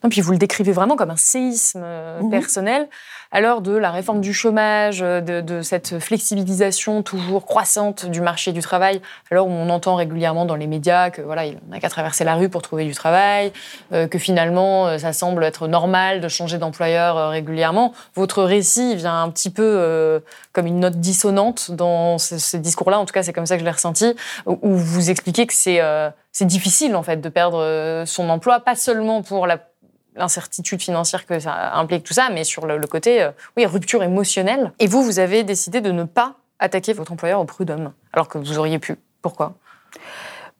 Non, 0.02 0.10
puis 0.10 0.20
vous 0.20 0.32
le 0.32 0.38
décrivez 0.38 0.72
vraiment 0.72 0.96
comme 0.96 1.10
un 1.10 1.16
séisme 1.16 1.82
euh, 1.84 2.20
mhm. 2.22 2.30
personnel 2.30 2.88
alors 3.32 3.60
de 3.60 3.76
la 3.76 3.90
réforme 3.90 4.20
du 4.20 4.32
chômage, 4.32 5.00
euh, 5.02 5.20
de, 5.20 5.62
cette 5.62 5.98
flexibilisation 5.98 7.02
toujours 7.02 7.44
croissante 7.44 8.06
du 8.06 8.20
marché 8.20 8.52
du 8.52 8.60
travail, 8.60 9.00
alors 9.30 9.46
on 9.46 9.68
entend 9.68 9.94
régulièrement 9.94 10.44
dans 10.44 10.54
les 10.54 10.66
médias 10.66 11.10
que 11.10 11.22
voilà, 11.22 11.46
il 11.46 11.58
n'a 11.68 11.80
qu'à 11.80 11.88
traverser 11.88 12.24
la 12.24 12.34
rue 12.34 12.48
pour 12.48 12.62
trouver 12.62 12.84
du 12.84 12.94
travail, 12.94 13.52
euh, 13.92 14.06
que 14.06 14.18
finalement 14.18 14.98
ça 14.98 15.12
semble 15.12 15.44
être 15.44 15.68
normal 15.68 16.20
de 16.20 16.28
changer 16.28 16.58
d'employeur 16.58 17.30
régulièrement. 17.30 17.92
Votre 18.14 18.42
récit 18.42 18.96
vient 18.96 19.22
un 19.22 19.30
petit 19.30 19.50
peu 19.50 20.22
comme 20.52 20.66
une 20.66 20.80
note 20.80 20.96
dissonante 20.96 21.70
dans 21.70 22.18
ce, 22.18 22.56
discours-là, 22.56 22.98
en 22.98 23.06
tout 23.06 23.12
cas 23.12 23.22
c'est 23.22 23.32
comme 23.32 23.46
ça 23.46 23.56
que 23.56 23.60
je 23.60 23.64
l'ai 23.64 23.70
ressenti, 23.70 24.14
où 24.46 24.76
vous 24.76 25.10
expliquez 25.10 25.46
que 25.46 25.54
c'est 25.54 25.80
c'est 26.32 26.44
difficile 26.44 26.94
en 26.96 27.02
fait 27.02 27.20
de 27.20 27.28
perdre 27.28 28.04
son 28.06 28.28
emploi, 28.28 28.60
pas 28.60 28.74
seulement 28.74 29.22
pour 29.22 29.46
la 29.46 29.58
l'incertitude 30.16 30.80
financière 30.80 31.26
que 31.26 31.38
ça 31.38 31.74
implique 31.74 32.04
tout 32.04 32.14
ça, 32.14 32.28
mais 32.32 32.44
sur 32.44 32.66
le, 32.66 32.78
côté, 32.86 33.22
euh, 33.22 33.30
oui, 33.56 33.66
rupture 33.66 34.02
émotionnelle. 34.02 34.72
Et 34.78 34.86
vous, 34.86 35.02
vous 35.02 35.18
avez 35.18 35.44
décidé 35.44 35.80
de 35.80 35.92
ne 35.92 36.04
pas 36.04 36.34
attaquer 36.58 36.92
votre 36.92 37.12
employeur 37.12 37.40
au 37.40 37.44
prud'homme, 37.44 37.92
alors 38.12 38.28
que 38.28 38.38
vous 38.38 38.58
auriez 38.58 38.78
pu. 38.78 38.96
Pourquoi? 39.22 39.54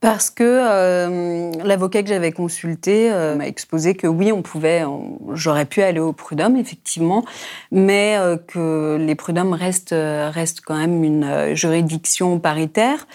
Parce 0.00 0.28
que 0.28 0.44
euh, 0.44 1.52
l'avocat 1.64 2.02
que 2.02 2.08
j'avais 2.10 2.30
consulté 2.30 3.10
euh, 3.10 3.34
m'a 3.34 3.46
exposé 3.46 3.94
que 3.94 4.06
oui, 4.06 4.30
on 4.30 4.42
pouvait, 4.42 4.84
j'aurais 5.32 5.64
pu 5.64 5.80
aller 5.80 6.00
au 6.00 6.12
prud'homme 6.12 6.56
effectivement, 6.56 7.24
mais 7.72 8.18
que 8.46 8.98
les 9.00 9.14
prud'hommes 9.14 9.54
restent, 9.54 9.94
restent 9.96 10.60
quand 10.60 10.76
même 10.76 11.02
une 11.02 11.54
juridiction 11.54 12.38
paritaire. 12.38 13.06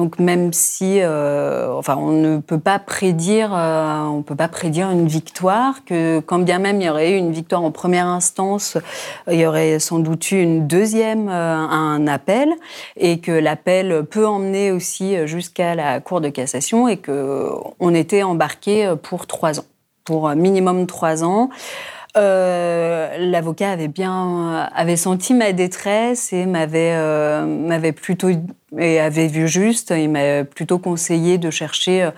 Donc 0.00 0.18
même 0.18 0.54
si, 0.54 1.02
euh, 1.02 1.74
enfin, 1.74 1.94
on 1.98 2.12
ne 2.12 2.38
peut 2.38 2.58
pas 2.58 2.78
prédire, 2.78 3.50
euh, 3.54 4.02
on 4.04 4.22
peut 4.22 4.34
pas 4.34 4.48
prédire 4.48 4.90
une 4.90 5.06
victoire. 5.06 5.84
Que 5.84 6.20
quand 6.20 6.38
bien 6.38 6.58
même 6.58 6.80
il 6.80 6.86
y 6.86 6.88
aurait 6.88 7.12
eu 7.12 7.16
une 7.16 7.32
victoire 7.32 7.62
en 7.62 7.70
première 7.70 8.06
instance, 8.06 8.78
il 9.30 9.38
y 9.38 9.44
aurait 9.44 9.78
sans 9.78 9.98
doute 9.98 10.32
eu 10.32 10.40
une 10.40 10.66
deuxième, 10.66 11.28
euh, 11.28 11.54
un 11.54 12.06
appel, 12.06 12.48
et 12.96 13.20
que 13.20 13.30
l'appel 13.30 14.06
peut 14.10 14.26
emmener 14.26 14.72
aussi 14.72 15.26
jusqu'à 15.26 15.74
la 15.74 16.00
Cour 16.00 16.22
de 16.22 16.30
cassation, 16.30 16.88
et 16.88 16.96
que 16.96 17.50
on 17.78 17.94
était 17.94 18.22
embarqué 18.22 18.94
pour 19.02 19.26
trois 19.26 19.60
ans, 19.60 19.66
pour 20.04 20.30
minimum 20.30 20.86
trois 20.86 21.24
ans. 21.24 21.50
Euh, 22.16 23.16
L'avocat 23.18 23.70
avait 23.70 23.88
bien 23.88 24.68
avait 24.74 24.96
senti 24.96 25.34
ma 25.34 25.52
détresse 25.52 26.32
et 26.32 26.46
m'avait 26.46 26.94
euh, 26.94 27.44
m'avait 27.46 27.92
plutôt 27.92 28.30
et 28.78 29.00
avait 29.00 29.26
vu 29.26 29.46
juste. 29.46 29.92
Il 29.96 30.10
m'a 30.10 30.44
plutôt 30.44 30.78
conseillé 30.78 31.38
de 31.38 31.50
chercher 31.50 32.04
euh, 32.04 32.10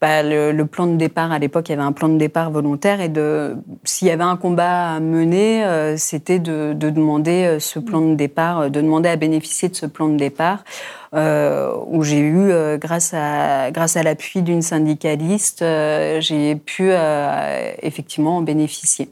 bah, 0.00 0.22
le, 0.22 0.64
plan 0.64 0.86
de 0.86 0.96
départ. 0.96 1.32
À 1.32 1.38
l'époque, 1.38 1.68
il 1.68 1.72
y 1.72 1.74
avait 1.74 1.82
un 1.82 1.92
plan 1.92 2.08
de 2.08 2.18
départ 2.18 2.50
volontaire 2.50 3.00
et 3.00 3.08
de 3.08 3.56
s'il 3.84 4.08
y 4.08 4.10
avait 4.10 4.24
un 4.24 4.36
combat 4.36 4.94
à 4.94 5.00
mener, 5.00 5.64
euh, 5.64 5.96
c'était 5.96 6.38
de, 6.38 6.72
de, 6.74 6.90
demander 6.90 7.58
ce 7.60 7.78
plan 7.78 8.00
de 8.00 8.14
départ, 8.14 8.70
de 8.70 8.80
demander 8.80 9.08
à 9.08 9.16
bénéficier 9.16 9.68
de 9.68 9.76
ce 9.76 9.86
plan 9.86 10.08
de 10.08 10.16
départ. 10.16 10.64
Où 11.12 12.02
j'ai 12.02 12.18
eu, 12.18 12.52
grâce 12.78 13.14
à, 13.14 13.70
grâce 13.70 13.96
à 13.96 14.02
l'appui 14.02 14.42
d'une 14.42 14.60
syndicaliste, 14.60 15.64
j'ai 16.20 16.54
pu 16.54 16.90
effectivement 17.82 18.36
en 18.36 18.42
bénéficier 18.42 19.08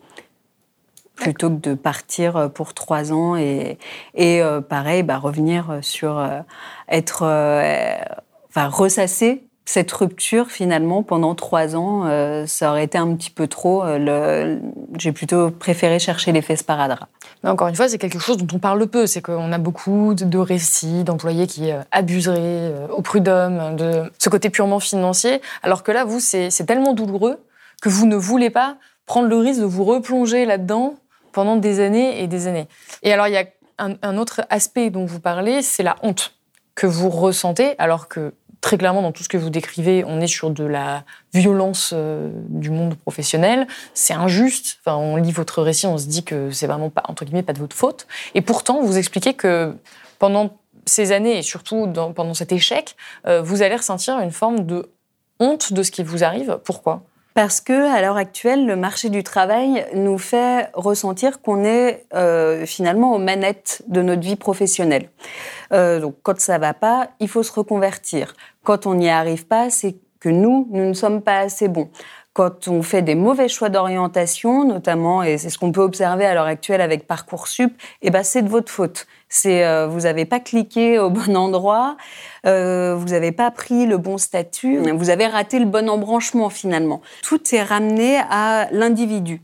plutôt 1.16 1.50
que 1.50 1.61
de 1.70 1.75
partir 1.75 2.37
euh, 2.37 2.49
pour 2.49 2.75
trois 2.75 3.12
ans 3.12 3.37
et, 3.37 3.78
et 4.14 4.42
euh, 4.42 4.61
pareil, 4.61 5.02
bah, 5.02 5.18
revenir 5.18 5.78
sur 5.82 6.18
euh, 6.18 6.40
être, 6.88 7.23
enfin 8.49 8.68
ressasser 8.68 9.42
cette 9.64 9.90
rupture 9.90 10.46
finalement 10.46 11.02
pendant 11.02 11.35
trois 11.35 11.75
ans, 11.75 12.08
ça 12.46 12.70
aurait 12.70 12.85
été 12.85 12.99
un 12.99 13.16
petit 13.16 13.32
peu 13.32 13.49
trop. 13.49 13.82
J'ai 14.96 15.11
plutôt 15.11 15.50
préféré 15.50 15.99
chercher 15.99 16.30
l'effet 16.30 16.54
sparadrap. 16.54 17.08
Mais 17.42 17.50
encore 17.50 17.66
une 17.66 17.75
fois, 17.75 17.88
c'est 17.88 17.99
quelque 17.99 18.20
chose 18.20 18.37
dont 18.37 18.46
on 18.54 18.61
parle 18.61 18.87
peu. 18.87 19.08
C'est 19.08 19.23
qu'on 19.23 19.50
a 19.50 19.58
beaucoup 19.58 20.14
de 20.14 20.38
récits 20.38 21.02
d'employés 21.02 21.49
qui 21.49 21.73
abuseraient 21.90 22.75
au 22.96 23.02
prud'homme 23.02 23.75
de 23.75 24.04
ce 24.20 24.28
côté 24.28 24.50
purement 24.50 24.78
financier, 24.78 25.40
alors 25.64 25.82
que 25.82 25.90
là, 25.90 26.04
vous, 26.04 26.20
c'est 26.20 26.64
tellement 26.64 26.94
douloureux 26.94 27.40
que 27.82 27.88
vous 27.88 28.06
ne 28.06 28.14
voulez 28.14 28.50
pas 28.50 28.76
prendre 29.06 29.28
le 29.28 29.37
risque 29.37 29.61
de 29.61 29.66
vous 29.66 29.85
replonger 29.85 30.44
là-dedans 30.44 30.94
pendant 31.36 31.56
des 31.56 31.80
années 31.80 32.22
et 32.22 32.28
des 32.28 32.46
années. 32.46 32.66
Et 33.02 33.12
alors, 33.12 33.28
il 33.28 33.34
y 33.34 33.36
a 33.36 33.44
un, 33.76 34.16
autre 34.16 34.40
aspect 34.48 34.88
dont 34.88 35.04
vous 35.04 35.20
parlez, 35.20 35.60
c'est 35.60 35.82
la 35.82 35.96
honte. 36.02 36.32
que 36.74 36.86
vous 36.86 37.10
ressentez, 37.10 37.74
alors 37.78 38.08
que 38.08 38.32
très 38.62 38.78
clairement, 38.78 39.02
dans 39.02 39.12
tout 39.12 39.22
ce 39.22 39.28
que 39.28 39.36
vous 39.36 39.50
décrivez, 39.50 40.02
on 40.06 40.22
est 40.22 40.26
sur 40.26 40.48
de 40.48 40.64
la 40.64 41.04
violence 41.34 41.90
euh, 41.92 42.30
du 42.48 42.70
monde 42.70 42.94
professionnel. 42.94 43.66
C'est 43.92 44.14
injuste. 44.14 44.78
Enfin, 44.80 44.96
on 44.96 45.16
lit 45.16 45.30
votre 45.30 45.62
récit, 45.62 45.86
on 45.86 45.98
se 45.98 46.06
dit 46.06 46.24
que 46.24 46.50
c'est 46.50 46.66
vraiment 46.66 46.88
pas, 46.88 47.02
entre 47.06 47.26
guillemets, 47.26 47.42
pas 47.42 47.52
de 47.52 47.58
votre 47.58 47.76
faute. 47.76 48.06
Et 48.34 48.40
pourtant, 48.40 48.80
vous 48.80 48.96
expliquez 48.96 49.34
que 49.34 49.76
pendant 50.18 50.56
ces 50.86 51.12
années, 51.12 51.36
et 51.36 51.42
surtout 51.42 51.86
pendant 52.14 52.32
cet 52.32 52.50
échec, 52.50 52.96
euh, 53.26 53.42
vous 53.42 53.60
allez 53.60 53.76
ressentir 53.76 54.18
une 54.20 54.32
forme 54.32 54.64
de 54.64 54.90
honte 55.38 55.74
de 55.74 55.82
ce 55.82 55.90
qui 55.90 56.02
vous 56.02 56.24
arrive. 56.24 56.58
Pourquoi? 56.64 57.02
Parce 57.36 57.60
que 57.60 57.94
à 57.94 58.00
l'heure 58.00 58.16
actuelle, 58.16 58.64
le 58.64 58.76
marché 58.76 59.10
du 59.10 59.22
travail 59.22 59.86
nous 59.92 60.16
fait 60.16 60.70
ressentir 60.72 61.42
qu'on 61.42 61.64
est 61.64 62.06
euh, 62.14 62.64
finalement 62.64 63.14
aux 63.14 63.18
manettes 63.18 63.82
de 63.88 64.00
notre 64.00 64.22
vie 64.22 64.36
professionnelle. 64.36 65.10
Euh, 65.70 66.00
donc, 66.00 66.16
quand 66.22 66.40
ça 66.40 66.56
va 66.56 66.72
pas, 66.72 67.10
il 67.20 67.28
faut 67.28 67.42
se 67.42 67.52
reconvertir. 67.52 68.32
Quand 68.64 68.86
on 68.86 68.94
n'y 68.94 69.10
arrive 69.10 69.46
pas, 69.46 69.68
c'est 69.68 69.96
que 70.18 70.30
nous, 70.30 70.66
nous 70.70 70.86
ne 70.86 70.94
sommes 70.94 71.20
pas 71.20 71.40
assez 71.40 71.68
bons 71.68 71.90
quand 72.36 72.68
on 72.68 72.82
fait 72.82 73.00
des 73.00 73.14
mauvais 73.14 73.48
choix 73.48 73.70
d'orientation, 73.70 74.66
notamment, 74.66 75.22
et 75.22 75.38
c'est 75.38 75.48
ce 75.48 75.56
qu'on 75.56 75.72
peut 75.72 75.80
observer 75.80 76.26
à 76.26 76.34
l'heure 76.34 76.44
actuelle 76.44 76.82
avec 76.82 77.06
Parcoursup, 77.06 77.72
eh 78.02 78.10
ben 78.10 78.22
c'est 78.22 78.42
de 78.42 78.50
votre 78.50 78.70
faute. 78.70 79.06
C'est 79.30 79.64
euh, 79.64 79.86
vous 79.86 80.00
n'avez 80.00 80.26
pas 80.26 80.38
cliqué 80.38 80.98
au 80.98 81.08
bon 81.08 81.34
endroit, 81.34 81.96
euh, 82.44 82.94
vous 82.94 83.06
n'avez 83.06 83.32
pas 83.32 83.50
pris 83.50 83.86
le 83.86 83.96
bon 83.96 84.18
statut, 84.18 84.80
vous 84.92 85.08
avez 85.08 85.26
raté 85.26 85.58
le 85.58 85.64
bon 85.64 85.88
embranchement 85.88 86.50
finalement. 86.50 87.00
Tout 87.22 87.54
est 87.54 87.62
ramené 87.62 88.18
à 88.28 88.68
l'individu. 88.70 89.40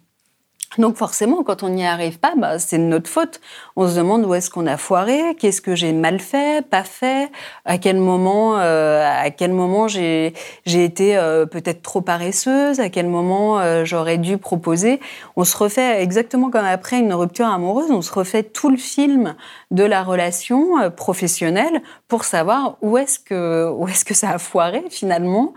Donc 0.78 0.96
forcément, 0.96 1.42
quand 1.42 1.62
on 1.62 1.68
n'y 1.68 1.86
arrive 1.86 2.18
pas, 2.18 2.32
bah, 2.36 2.58
c'est 2.58 2.78
de 2.78 2.84
notre 2.84 3.08
faute. 3.08 3.40
On 3.76 3.86
se 3.88 3.96
demande 3.96 4.24
où 4.24 4.34
est-ce 4.34 4.50
qu'on 4.50 4.66
a 4.66 4.76
foiré, 4.76 5.36
qu'est-ce 5.38 5.60
que 5.60 5.74
j'ai 5.74 5.92
mal 5.92 6.18
fait, 6.18 6.66
pas 6.66 6.82
fait, 6.82 7.30
à 7.64 7.76
quel 7.76 7.98
moment, 7.98 8.58
euh, 8.58 9.04
à 9.04 9.30
quel 9.30 9.52
moment 9.52 9.86
j'ai 9.88 10.32
été 10.66 11.16
euh, 11.16 11.44
peut-être 11.44 11.82
trop 11.82 12.00
paresseuse, 12.00 12.80
à 12.80 12.88
quel 12.88 13.06
moment 13.06 13.60
euh, 13.60 13.84
j'aurais 13.84 14.18
dû 14.18 14.38
proposer. 14.38 15.00
On 15.36 15.44
se 15.44 15.56
refait 15.56 16.02
exactement 16.02 16.50
comme 16.50 16.64
après 16.64 16.98
une 16.98 17.12
rupture 17.12 17.46
amoureuse, 17.46 17.90
on 17.90 18.02
se 18.02 18.12
refait 18.12 18.42
tout 18.42 18.70
le 18.70 18.78
film 18.78 19.34
de 19.70 19.84
la 19.84 20.02
relation 20.02 20.90
professionnelle 20.90 21.82
pour 22.08 22.24
savoir 22.24 22.76
où 22.80 22.96
est-ce 22.96 23.18
que 23.18 23.70
où 23.70 23.88
est-ce 23.88 24.04
que 24.04 24.14
ça 24.14 24.30
a 24.30 24.38
foiré 24.38 24.84
finalement 24.90 25.54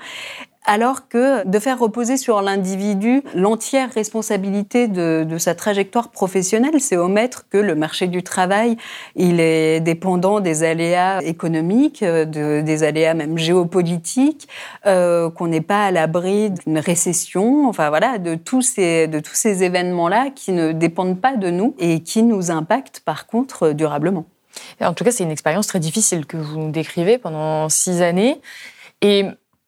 alors 0.66 1.08
que 1.08 1.48
de 1.48 1.60
faire 1.60 1.80
reposer 1.80 2.18
sur 2.18 2.42
l'individu 2.42 3.22
l'entière 3.34 3.92
responsabilité 3.94 4.88
de, 4.88 5.38
sa 5.38 5.54
trajectoire 5.54 6.10
professionnelle, 6.10 6.80
c'est 6.80 6.98
omettre 6.98 7.48
que 7.50 7.58
le 7.58 7.76
marché 7.76 8.08
du 8.08 8.24
travail, 8.24 8.78
il 9.16 9.40
est 9.40 9.80
dépendant 9.80 10.40
des 10.40 10.64
aléas 10.64 11.22
économiques, 11.24 12.04
des 12.04 12.84
aléas 12.84 13.14
même 13.14 13.38
géopolitiques, 13.38 14.48
euh, 14.86 15.30
qu'on 15.30 15.48
n'est 15.48 15.62
pas 15.62 15.86
à 15.86 15.92
l'abri 15.92 16.52
d'une 16.52 16.80
récession, 16.80 17.68
enfin 17.68 17.90
voilà, 17.90 18.18
de 18.18 18.36
tous 18.36 18.62
ces, 18.62 19.10
ces 19.34 19.64
événements-là 19.64 20.30
qui 20.34 20.52
ne 20.52 20.72
dépendent 20.72 21.20
pas 21.20 21.38
de 21.38 21.50
nous 21.50 21.76
et 21.80 22.02
qui 22.02 22.24
nous 22.24 22.52
impactent 22.52 23.02
par 23.02 23.28
contre 23.28 23.72
durablement. 23.72 24.26
En 24.82 24.94
tout 24.94 25.04
cas, 25.04 25.12
c'est 25.12 25.24
une 25.24 25.32
expérience 25.32 25.68
très 25.68 25.80
difficile 25.80 26.26
que 26.26 26.38
vous 26.38 26.58
nous 26.58 26.72
décrivez 26.72 27.18
pendant 27.18 27.70
six 27.70 28.02
années. 28.02 28.42
Et 29.02 29.26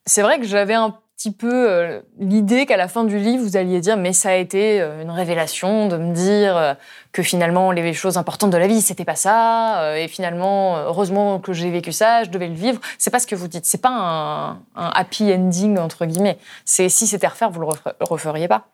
c'est 0.08 0.22
vrai 0.22 0.40
que 0.40 0.46
j'avais 0.46 0.74
un 0.74 0.96
petit 1.18 1.32
peu 1.32 1.70
euh, 1.70 2.02
l'idée 2.20 2.66
qu'à 2.68 2.78
la 2.78 2.88
fin 2.88 3.04
du 3.04 3.18
livre, 3.18 3.44
vous 3.44 3.58
alliez 3.58 3.80
dire, 3.82 3.98
mais 3.98 4.14
ça 4.14 4.30
a 4.30 4.36
été 4.36 4.80
euh, 4.80 5.02
une 5.02 5.10
révélation 5.10 5.88
de 5.88 5.98
me 5.98 6.14
dire 6.14 6.56
euh, 6.56 6.74
que 7.12 7.24
finalement, 7.24 7.72
les 7.72 7.94
choses 7.94 8.18
importantes 8.18 8.52
de 8.52 8.58
la 8.58 8.68
vie, 8.68 8.82
c'était 8.82 9.04
pas 9.04 9.16
ça, 9.16 9.98
et 9.98 10.08
finalement, 10.08 10.78
heureusement 10.78 11.40
que 11.40 11.54
j'ai 11.54 11.72
vécu 11.72 11.92
ça, 11.92 12.24
je 12.24 12.30
devais 12.30 12.48
le 12.48 12.54
vivre. 12.54 12.80
C'est 13.00 13.10
pas 13.10 13.20
ce 13.20 13.26
que 13.26 13.36
vous 13.36 13.48
dites. 13.48 13.66
C'est 13.66 13.82
pas 13.82 13.90
un, 13.90 14.60
happy 14.76 15.34
ending, 15.34 15.80
entre 15.80 16.06
guillemets. 16.06 16.38
C'est 16.66 16.88
si 16.90 17.08
c'était 17.08 17.26
à 17.26 17.30
refaire, 17.30 17.50
vous 17.50 17.62
le 17.62 17.68
referiez 18.02 18.48
pas. 18.48 18.68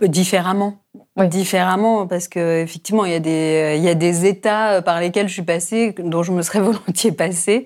Différemment. 0.00 0.78
Différemment, 1.16 2.06
parce 2.06 2.28
que 2.28 2.60
effectivement, 2.62 3.06
il 3.06 3.12
y 3.12 3.14
a 3.14 3.20
des 3.20 3.76
il 3.78 3.82
y 3.82 3.88
a 3.88 3.94
des 3.94 4.26
états 4.26 4.82
par 4.82 5.00
lesquels 5.00 5.26
je 5.26 5.32
suis 5.32 5.42
passée 5.42 5.94
dont 5.98 6.22
je 6.22 6.32
me 6.32 6.42
serais 6.42 6.60
volontiers 6.60 7.12
passée. 7.12 7.64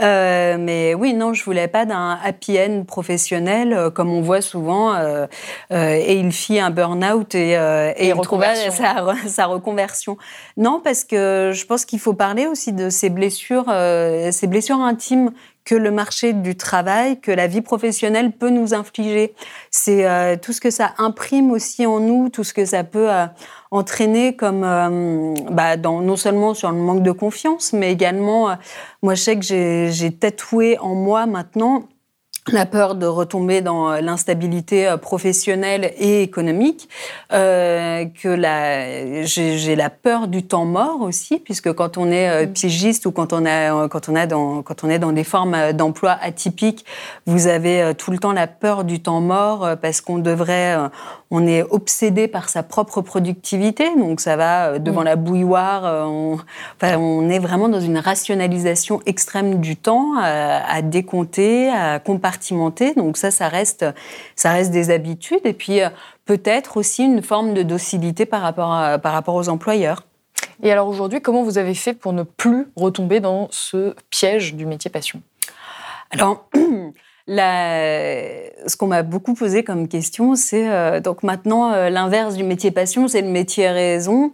Euh, 0.00 0.56
mais 0.58 0.92
oui, 0.94 1.14
non, 1.14 1.34
je 1.34 1.44
voulais 1.44 1.68
pas 1.68 1.86
d'un 1.86 2.18
happy 2.24 2.58
end 2.58 2.82
professionnel 2.84 3.72
euh, 3.72 3.90
comme 3.90 4.10
on 4.10 4.22
voit 4.22 4.40
souvent. 4.40 4.92
Euh, 4.94 5.26
euh, 5.70 5.94
et 5.94 6.18
il 6.18 6.32
fit 6.32 6.58
un 6.58 6.70
burn-out 6.70 7.36
et, 7.36 7.56
euh, 7.56 7.92
et, 7.96 8.08
il 8.08 8.20
trouva 8.22 8.56
sa, 8.56 8.70
sa, 9.26 9.46
reconversion. 9.46 10.16
Non, 10.56 10.80
parce 10.82 11.04
que 11.04 11.52
je 11.54 11.66
pense 11.66 11.84
qu'il 11.84 12.00
faut 12.00 12.14
parler 12.14 12.46
aussi 12.48 12.72
de 12.72 12.90
ces 12.90 13.08
blessures, 13.08 13.72
ces 14.32 14.46
blessures 14.48 14.80
intimes 14.80 15.30
que 15.64 15.74
le 15.74 15.90
marché 15.90 16.32
du 16.32 16.56
travail, 16.56 17.18
que 17.20 17.32
la 17.32 17.46
vie 17.46 17.62
professionnelle 17.62 18.32
peut 18.32 18.50
nous 18.50 18.74
infliger. 18.74 19.34
C'est 19.70 20.06
euh, 20.06 20.36
tout 20.36 20.52
ce 20.52 20.60
que 20.60 20.70
ça 20.70 20.94
imprime 20.98 21.50
aussi 21.50 21.86
en 21.86 22.00
nous, 22.00 22.28
tout 22.28 22.44
ce 22.44 22.52
que 22.52 22.63
ça 22.66 22.84
peut 22.84 23.12
euh, 23.12 23.26
entraîner 23.70 24.36
comme, 24.36 24.64
euh, 24.64 25.34
bah, 25.50 25.76
non 25.76 26.16
seulement 26.16 26.54
sur 26.54 26.70
le 26.70 26.76
manque 26.78 27.02
de 27.02 27.12
confiance, 27.12 27.72
mais 27.72 27.92
également, 27.92 28.56
moi 29.02 29.14
je 29.14 29.22
sais 29.22 29.38
que 29.38 29.44
j'ai 29.44 30.12
tatoué 30.12 30.78
en 30.78 30.94
moi 30.94 31.26
maintenant 31.26 31.84
la 32.52 32.66
peur 32.66 32.94
de 32.94 33.06
retomber 33.06 33.62
dans 33.62 33.90
euh, 33.90 34.00
l'instabilité 34.00 34.86
euh, 34.86 34.96
professionnelle 34.98 35.92
et 35.96 36.22
économique, 36.22 36.88
euh, 37.32 38.04
que 38.04 38.28
la, 38.28 39.24
j'ai 39.24 39.76
la 39.76 39.88
peur 39.88 40.28
du 40.28 40.42
temps 40.42 40.66
mort 40.66 41.00
aussi, 41.00 41.38
puisque 41.38 41.72
quand 41.72 41.96
on 41.96 42.10
est 42.10 42.46
mm. 42.46 42.52
pigiste 42.52 43.06
ou 43.06 43.12
quand 43.12 43.32
on 43.32 43.46
a 43.46 43.88
quand 43.88 44.08
on 44.08 44.14
a 44.14 44.26
dans 44.26 44.62
quand 44.62 44.84
on 44.84 44.90
est 44.90 44.98
dans 44.98 45.12
des 45.12 45.24
formes 45.24 45.72
d'emploi 45.72 46.18
atypiques, 46.20 46.84
vous 47.26 47.46
avez 47.46 47.92
tout 47.96 48.10
le 48.10 48.18
temps 48.18 48.32
la 48.32 48.46
peur 48.46 48.84
du 48.84 49.00
temps 49.00 49.20
mort 49.20 49.76
parce 49.80 50.00
qu'on 50.00 50.18
devrait 50.18 50.76
on 51.30 51.46
est 51.46 51.62
obsédé 51.62 52.28
par 52.28 52.48
sa 52.48 52.62
propre 52.62 53.00
productivité, 53.00 53.88
donc 53.96 54.20
ça 54.20 54.36
va 54.36 54.78
devant 54.78 55.00
mm. 55.00 55.04
la 55.04 55.16
bouilloire. 55.16 56.06
On, 56.06 56.38
enfin, 56.76 56.98
on, 56.98 57.28
est 57.28 57.38
vraiment 57.38 57.68
dans 57.68 57.80
une 57.80 57.98
rationalisation 57.98 59.00
extrême 59.06 59.60
du 59.60 59.76
temps, 59.76 60.16
à, 60.18 60.82
décompter, 60.82 61.70
à 61.70 61.98
Donc 62.96 63.16
ça, 63.16 63.30
ça 63.30 63.48
reste, 63.48 63.84
ça 64.36 64.52
reste 64.52 64.70
des 64.70 64.90
habitudes. 64.90 65.44
Et 65.44 65.52
puis 65.52 65.80
euh, 65.80 65.88
peut-être 66.24 66.76
aussi 66.76 67.04
une 67.04 67.22
forme 67.22 67.54
de 67.54 67.62
docilité 67.62 68.26
par 68.26 68.42
rapport, 68.42 69.00
par 69.00 69.12
rapport 69.12 69.34
aux 69.34 69.48
employeurs. 69.48 70.04
Et 70.62 70.70
alors 70.70 70.88
aujourd'hui, 70.88 71.20
comment 71.20 71.42
vous 71.42 71.58
avez 71.58 71.74
fait 71.74 71.94
pour 71.94 72.12
ne 72.12 72.22
plus 72.22 72.68
retomber 72.76 73.20
dans 73.20 73.48
ce 73.50 73.94
piège 74.10 74.54
du 74.54 74.66
métier 74.66 74.90
passion? 74.90 75.20
Alors, 76.10 76.48
La... 77.26 78.20
Ce 78.66 78.76
qu'on 78.76 78.86
m'a 78.86 79.02
beaucoup 79.02 79.34
posé 79.34 79.64
comme 79.64 79.88
question, 79.88 80.34
c'est 80.34 80.68
euh, 80.68 81.00
donc 81.00 81.22
maintenant 81.22 81.72
euh, 81.72 81.88
l'inverse 81.88 82.34
du 82.34 82.44
métier 82.44 82.70
passion, 82.70 83.08
c'est 83.08 83.22
le 83.22 83.28
métier 83.28 83.70
raison. 83.70 84.30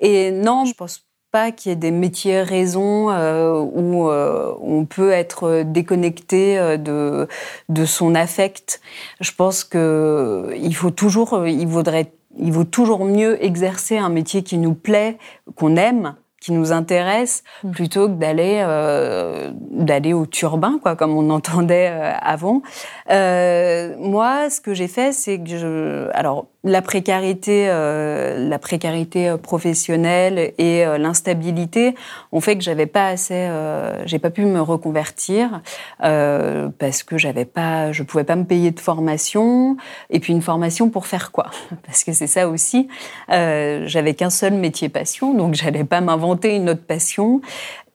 Et 0.00 0.30
non, 0.30 0.64
je 0.64 0.74
pense 0.74 1.04
pas 1.30 1.52
qu'il 1.52 1.70
y 1.70 1.72
ait 1.72 1.76
des 1.76 1.90
métiers 1.90 2.42
raison 2.42 3.10
euh, 3.10 3.60
où 3.60 4.08
on 4.10 4.84
peut 4.84 5.10
être 5.10 5.62
déconnecté 5.64 6.78
de, 6.78 7.28
de 7.68 7.84
son 7.84 8.14
affect. 8.14 8.80
Je 9.20 9.32
pense 9.32 9.64
que 9.64 10.50
il 10.56 10.74
faut 10.74 10.90
toujours, 10.90 11.46
il 11.46 11.66
vaudrait, 11.66 12.12
il 12.38 12.52
vaut 12.52 12.64
toujours 12.64 13.04
mieux 13.04 13.42
exercer 13.44 13.98
un 13.98 14.08
métier 14.08 14.42
qui 14.42 14.58
nous 14.58 14.74
plaît, 14.74 15.18
qu'on 15.54 15.76
aime, 15.76 16.14
qui 16.40 16.52
nous 16.52 16.72
intéresse 16.72 17.42
mm. 17.64 17.70
plutôt 17.72 18.08
que 18.08 18.14
d'aller 18.14 18.62
euh, 18.64 19.50
d'aller 19.70 20.12
au 20.12 20.26
turbin 20.26 20.78
quoi 20.80 20.96
comme 20.96 21.16
on 21.16 21.30
entendait 21.30 21.90
euh, 21.90 22.12
avant 22.20 22.62
euh, 23.10 23.94
moi 23.98 24.50
ce 24.50 24.60
que 24.60 24.74
j'ai 24.74 24.88
fait 24.88 25.12
c'est 25.12 25.38
que 25.38 25.48
je 25.48 26.08
alors 26.14 26.46
la 26.64 26.82
précarité 26.82 27.68
euh, 27.68 28.48
la 28.48 28.58
précarité 28.58 29.36
professionnelle 29.40 30.52
et 30.58 30.84
euh, 30.84 30.98
l'instabilité 30.98 31.94
ont 32.32 32.40
fait 32.40 32.56
que 32.56 32.64
j'avais 32.64 32.86
pas 32.86 33.06
assez 33.08 33.34
euh, 33.34 34.04
j'ai 34.06 34.18
pas 34.18 34.30
pu 34.30 34.44
me 34.44 34.60
reconvertir 34.60 35.60
parce 36.00 37.04
que 37.04 37.16
j'avais 37.16 37.44
pas 37.44 37.92
je 37.92 38.02
pouvais 38.02 38.24
pas 38.24 38.34
me 38.34 38.44
payer 38.44 38.72
de 38.72 38.80
formation 38.80 39.76
et 40.10 40.18
puis 40.18 40.32
une 40.32 40.42
formation 40.42 40.90
pour 40.90 41.06
faire 41.06 41.30
quoi? 41.30 41.46
Parce 41.86 42.04
que 42.04 42.12
c'est 42.12 42.26
ça 42.26 42.48
aussi 42.48 42.88
j'avais 43.28 44.14
qu'un 44.14 44.30
seul 44.30 44.54
métier 44.54 44.88
passion 44.88 45.34
donc 45.34 45.54
j'allais 45.54 45.84
pas 45.84 46.00
m'inventer 46.00 46.56
une 46.56 46.70
autre 46.70 46.84
passion. 46.84 47.40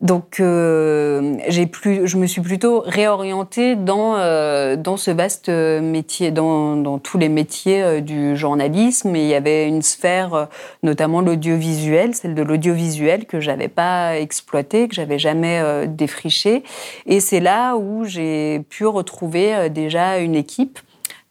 Donc, 0.04 0.42
euh, 0.42 1.38
plus, 1.72 2.08
je 2.08 2.18
me 2.18 2.28
suis 2.28 2.42
plutôt 2.42 2.84
réorientée 2.86 3.78
dans, 3.78 4.18
euh, 4.18 4.76
dans 4.76 4.98
ce 4.98 5.12
vaste 5.12 5.48
métier, 5.48 6.30
dans, 6.30 6.76
dans 6.76 7.00
tous 7.00 7.18
les 7.18 7.30
métiers 7.30 7.82
euh, 7.82 8.02
du 8.02 8.36
journalisme. 8.36 9.16
Il 9.16 9.26
y 9.28 9.34
avait 9.34 9.66
une 9.66 9.82
sphère, 9.82 10.50
notamment 10.84 11.22
l'audiovisuel, 11.22 12.14
celle 12.16 12.36
de 12.36 12.44
l'audiovisuel, 12.44 13.26
que 13.26 13.40
j'avais 13.40 13.70
pas 13.70 14.20
exploitée, 14.20 14.90
que 14.90 14.96
j'avais 14.96 15.20
jamais 15.20 15.88
défrichée. 15.88 16.64
Et 17.06 17.22
c'est 17.22 17.40
là 17.40 17.78
où 17.78 18.04
j'ai 18.04 18.60
pu 18.70 18.86
retrouver 18.86 19.70
déjà 19.70 20.18
une 20.18 20.36
équipe 20.36 20.80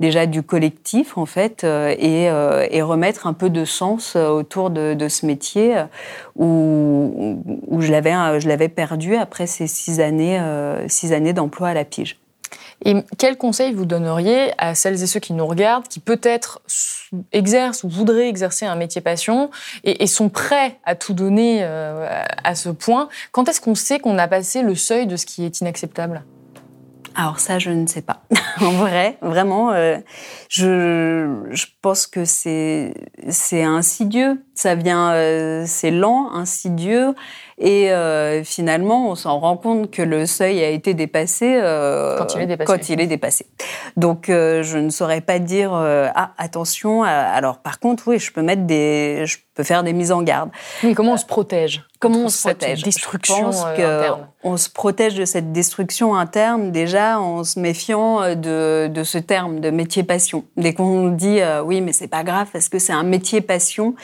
déjà 0.02 0.26
du 0.26 0.42
collectif 0.42 1.16
en 1.16 1.24
fait 1.24 1.64
et, 1.64 2.24
et, 2.24 2.82
remettre 2.82 3.26
un 3.26 3.32
peu 3.32 3.48
de 3.48 3.64
sens 3.64 4.16
autour 4.16 4.68
de, 4.68 5.08
ce 5.08 5.24
métier 5.24 5.76
où, 6.36 7.40
où 7.66 7.80
je 7.80 7.90
l'avais 7.90 8.68
perdu 8.68 9.16
après 9.16 9.46
ces 9.46 9.66
six 9.66 10.00
années 10.00 10.38
six 10.88 11.12
années 11.12 11.32
d'emploi 11.32 11.68
à 11.68 11.74
la 11.74 11.84
pige. 11.84 12.18
Et 12.84 12.96
quel 13.18 13.36
conseil 13.36 13.72
vous 13.72 13.84
donneriez 13.84 14.52
à 14.58 14.74
celles 14.74 15.02
et 15.02 15.06
ceux 15.06 15.20
qui 15.20 15.32
nous 15.32 15.46
regardent, 15.46 15.86
qui 15.86 16.00
peut-être 16.00 16.60
exercent 17.32 17.84
ou 17.84 17.88
voudraient 17.88 18.28
exercer 18.28 18.66
un 18.66 18.74
métier 18.74 19.00
passion 19.00 19.50
et, 19.84 20.06
sont 20.06 20.28
prêts 20.28 20.78
à 20.84 20.94
tout 20.94 21.14
donner 21.14 21.60
euh, 21.62 22.22
à 22.42 22.54
ce 22.54 22.70
point? 22.70 23.08
Quand 23.30 23.48
est-ce 23.48 23.60
qu'on 23.60 23.74
sait 23.74 24.00
qu'on 24.00 24.18
a 24.18 24.26
passé 24.26 24.62
le 24.62 24.74
seuil 24.74 25.06
de 25.06 25.16
ce 25.16 25.26
qui 25.26 25.44
est 25.44 25.60
inacceptable? 25.60 26.24
Alors 27.14 27.40
ça, 27.40 27.58
je 27.58 27.70
ne 27.70 27.86
sais 27.86 28.02
pas. 28.02 28.22
en 28.60 28.72
vrai, 28.72 29.18
vraiment, 29.22 29.72
euh, 29.72 29.98
je, 30.48 31.48
je, 31.50 31.66
pense 31.80 32.06
que 32.06 32.24
c'est 32.24 32.94
c'est 33.28 33.62
insidieux. 33.62 34.42
Ça 34.54 34.74
vient, 34.74 35.12
euh, 35.12 35.64
c'est 35.66 35.90
lent, 35.90 36.30
insidieux. 36.32 37.14
Et 37.58 37.92
euh, 37.92 38.42
finalement, 38.44 39.10
on 39.10 39.14
s'en 39.14 39.38
rend 39.38 39.56
compte 39.56 39.90
que 39.90 40.02
le 40.02 40.26
seuil 40.26 40.62
a 40.64 40.68
été 40.70 40.94
dépassé, 40.94 41.60
quand, 42.18 42.34
il 42.34 42.42
est 42.42 42.46
dépassé. 42.46 42.66
quand 42.66 42.88
il 42.88 43.00
est 43.00 43.06
dépassé. 43.06 43.46
Donc, 43.96 44.24
je 44.28 44.78
ne 44.78 44.90
saurais 44.90 45.20
pas 45.20 45.38
dire 45.38 45.72
ah 45.72 46.32
attention. 46.38 47.02
Alors, 47.02 47.58
par 47.58 47.78
contre, 47.78 48.08
oui, 48.08 48.18
je 48.18 48.32
peux 48.32 48.42
mettre 48.42 48.62
des, 48.62 49.24
je 49.26 49.38
peux 49.54 49.62
faire 49.62 49.82
des 49.82 49.92
mises 49.92 50.12
en 50.12 50.22
garde. 50.22 50.50
Mais 50.82 50.94
comment 50.94 51.12
on 51.12 51.16
se 51.16 51.26
protège 51.26 51.82
Comment 52.00 52.24
on 52.24 52.28
se 52.28 52.48
protège? 52.48 52.82
Destruction 52.82 53.36
Je 53.36 53.42
pense 53.42 53.64
interne. 53.64 54.26
on 54.42 54.56
se 54.56 54.68
protège 54.68 55.14
de 55.14 55.24
cette 55.24 55.52
destruction 55.52 56.16
interne 56.16 56.72
déjà 56.72 57.20
en 57.20 57.44
se 57.44 57.60
méfiant 57.60 58.34
de, 58.34 58.88
de 58.88 59.04
ce 59.04 59.18
terme 59.18 59.60
de 59.60 59.70
métier 59.70 60.02
passion. 60.02 60.44
Dès 60.56 60.74
qu'on 60.74 61.10
dit 61.10 61.38
oui, 61.64 61.80
mais 61.80 61.92
c'est 61.92 62.08
pas 62.08 62.24
grave 62.24 62.48
parce 62.52 62.68
que 62.68 62.80
c'est 62.80 62.92
un 62.92 63.04
métier 63.04 63.40
passion, 63.40 63.94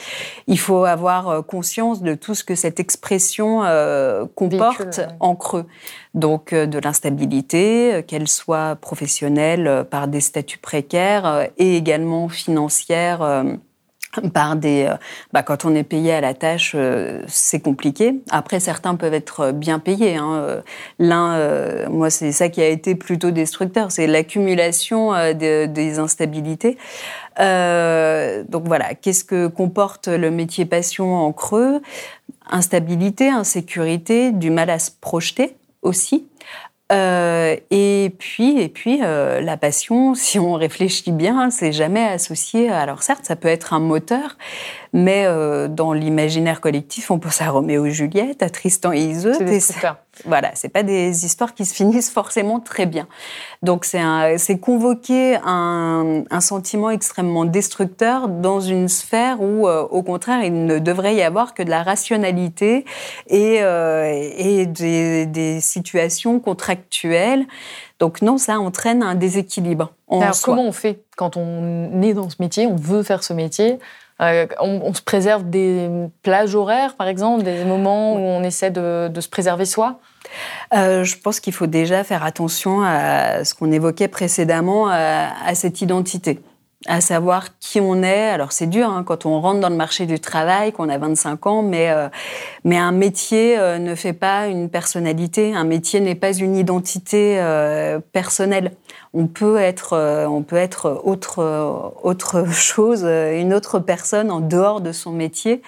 il 0.47 0.57
faut 0.57 0.85
avoir 0.85 1.45
conscience 1.45 2.01
de 2.01 2.13
tout 2.13 2.35
ce 2.35 2.45
que 2.45 2.55
cette 2.55 2.79
expression 2.79 3.63
euh, 3.63 4.25
comporte 4.35 5.01
en 5.19 5.35
creux. 5.35 5.65
Donc 6.13 6.53
euh, 6.53 6.65
de 6.65 6.79
l'instabilité, 6.79 7.93
euh, 7.93 8.01
qu'elle 8.01 8.27
soit 8.27 8.75
professionnelle 8.75 9.85
par 9.89 10.07
des 10.07 10.21
statuts 10.21 10.57
précaires 10.57 11.47
et 11.57 11.75
également 11.75 12.29
financière 12.29 13.43
par 14.33 14.55
des 14.55 14.91
bah, 15.33 15.43
quand 15.43 15.65
on 15.65 15.75
est 15.75 15.83
payé 15.83 16.13
à 16.13 16.21
la 16.21 16.33
tâche 16.33 16.75
c'est 17.27 17.59
compliqué 17.59 18.15
après 18.31 18.59
certains 18.59 18.95
peuvent 18.95 19.13
être 19.13 19.51
bien 19.51 19.77
payés 19.77 20.15
hein. 20.15 20.63
l'un 20.97 21.87
moi 21.89 22.09
c'est 22.09 22.31
ça 22.31 22.49
qui 22.49 22.61
a 22.61 22.67
été 22.67 22.95
plutôt 22.95 23.29
destructeur 23.29 23.91
c'est 23.91 24.07
l'accumulation 24.07 25.11
des 25.33 25.99
instabilités 25.99 26.77
donc 27.37 28.63
voilà 28.65 28.95
qu'est-ce 28.95 29.23
que 29.23 29.47
comporte 29.47 30.07
le 30.07 30.31
métier 30.31 30.65
passion 30.65 31.15
en 31.15 31.31
creux? 31.31 31.81
Instabilité, 32.49 33.29
insécurité, 33.29 34.31
du 34.31 34.49
mal 34.49 34.69
à 34.69 34.79
se 34.79 34.91
projeter 34.99 35.55
aussi. 35.81 36.27
Euh, 36.91 37.55
et 37.69 38.15
puis, 38.17 38.59
et 38.59 38.67
puis 38.67 38.99
euh, 39.03 39.41
la 39.41 39.57
passion, 39.57 40.13
si 40.15 40.39
on 40.39 40.53
réfléchit 40.53 41.11
bien, 41.11 41.49
c'est 41.49 41.71
jamais 41.71 42.05
associé. 42.05 42.69
Alors 42.69 43.03
certes, 43.03 43.25
ça 43.25 43.35
peut 43.35 43.47
être 43.47 43.73
un 43.73 43.79
moteur, 43.79 44.37
mais 44.93 45.25
euh, 45.25 45.67
dans 45.67 45.93
l'imaginaire 45.93 46.61
collectif, 46.61 47.11
on 47.11 47.19
pense 47.19 47.41
à 47.41 47.49
Roméo 47.49 47.85
et 47.85 47.91
Juliette, 47.91 48.41
à 48.41 48.49
Tristan 48.49 48.91
et 48.91 49.01
Iseult. 49.01 49.33
C'est 49.59 49.75
voilà, 50.25 50.51
c'est 50.55 50.69
pas 50.69 50.83
des 50.83 51.25
histoires 51.25 51.53
qui 51.53 51.65
se 51.65 51.73
finissent 51.73 52.09
forcément 52.09 52.59
très 52.59 52.85
bien. 52.85 53.07
Donc 53.61 53.85
c'est 53.85 54.59
convoquer 54.59 55.37
un, 55.43 56.23
un, 56.29 56.41
sentiment 56.41 56.89
extrêmement 56.89 57.45
destructeur 57.45 58.27
dans 58.27 58.59
une 58.59 58.87
sphère 58.87 59.41
où, 59.41 59.67
euh, 59.67 59.81
au 59.83 60.03
contraire, 60.03 60.43
il 60.43 60.65
ne 60.65 60.79
devrait 60.79 61.15
y 61.15 61.21
avoir 61.21 61.53
que 61.53 61.63
de 61.63 61.69
la 61.69 61.83
rationalité 61.83 62.85
et, 63.27 63.57
euh, 63.61 64.29
et 64.37 64.65
des, 64.65 65.25
des, 65.25 65.59
situations 65.61 66.39
contractuelles. 66.39 67.45
Donc 67.99 68.21
non, 68.21 68.37
ça 68.37 68.59
entraîne 68.59 69.03
un 69.03 69.15
déséquilibre. 69.15 69.91
Alors 70.09 70.35
comment 70.43 70.65
on 70.65 70.71
fait 70.71 71.03
quand 71.17 71.37
on 71.37 72.01
est 72.01 72.13
dans 72.13 72.29
ce 72.29 72.37
métier, 72.39 72.65
on 72.65 72.75
veut 72.75 73.03
faire 73.03 73.23
ce 73.23 73.33
métier? 73.33 73.77
Euh, 74.21 74.47
on, 74.59 74.93
se 74.93 75.01
préserve 75.01 75.49
des 75.49 75.89
plages 76.23 76.55
horaires, 76.55 76.95
par 76.95 77.07
exemple, 77.07 77.43
des 77.43 77.63
moments 77.63 78.15
où 78.15 78.19
on 78.19 78.43
essaie 78.43 78.71
de, 78.71 79.09
se 79.19 79.29
préserver 79.29 79.65
soi. 79.65 79.99
Euh, 80.73 81.03
je 81.03 81.17
pense 81.17 81.39
qu'il 81.39 81.53
faut 81.53 81.67
déjà 81.67 82.03
faire 82.03 82.23
attention 82.23 82.81
à 82.83 83.43
ce 83.45 83.53
qu'on 83.53 83.71
évoquait 83.71 84.07
précédemment, 84.07 84.87
à 84.89 85.55
cette 85.55 85.81
identité 85.81 86.39
à 86.87 87.01
savoir 87.01 87.57
qui 87.59 87.81
on 87.81 88.01
est. 88.03 88.29
Alors 88.29 88.51
c'est 88.51 88.67
dur 88.67 88.89
hein, 88.89 89.03
quand 89.03 89.25
on 89.25 89.41
rentre 89.41 89.59
dans 89.59 89.69
le 89.69 89.75
marché 89.75 90.05
du 90.05 90.19
travail, 90.19 90.71
qu'on 90.71 90.87
a 90.87 90.97
25 90.97 91.45
ans, 91.47 91.61
mais 91.61 91.89
euh, 91.91 92.07
mais 92.63 92.77
un 92.77 92.93
métier 92.93 93.59
euh, 93.59 93.79
ne 93.79 93.95
fait 93.95 94.13
pas 94.13 94.47
une 94.47 94.69
personnalité. 94.69 95.53
Un 95.53 95.65
métier 95.65 95.99
n'est 95.99 96.15
pas 96.15 96.33
une 96.33 96.55
identité 96.55 97.39
euh, 97.39 97.99
personnelle. 98.13 98.71
On 99.13 99.27
peut 99.27 99.57
être 99.57 100.25
on 100.29 100.41
peut 100.41 100.55
être 100.55 101.01
autre 101.03 101.93
autre 102.03 102.45
chose, 102.51 103.03
une 103.03 103.53
autre 103.53 103.79
personne 103.79 104.31
en 104.31 104.39
dehors 104.39 104.79
de 104.79 104.91
son 104.93 105.11
métier. 105.11 105.61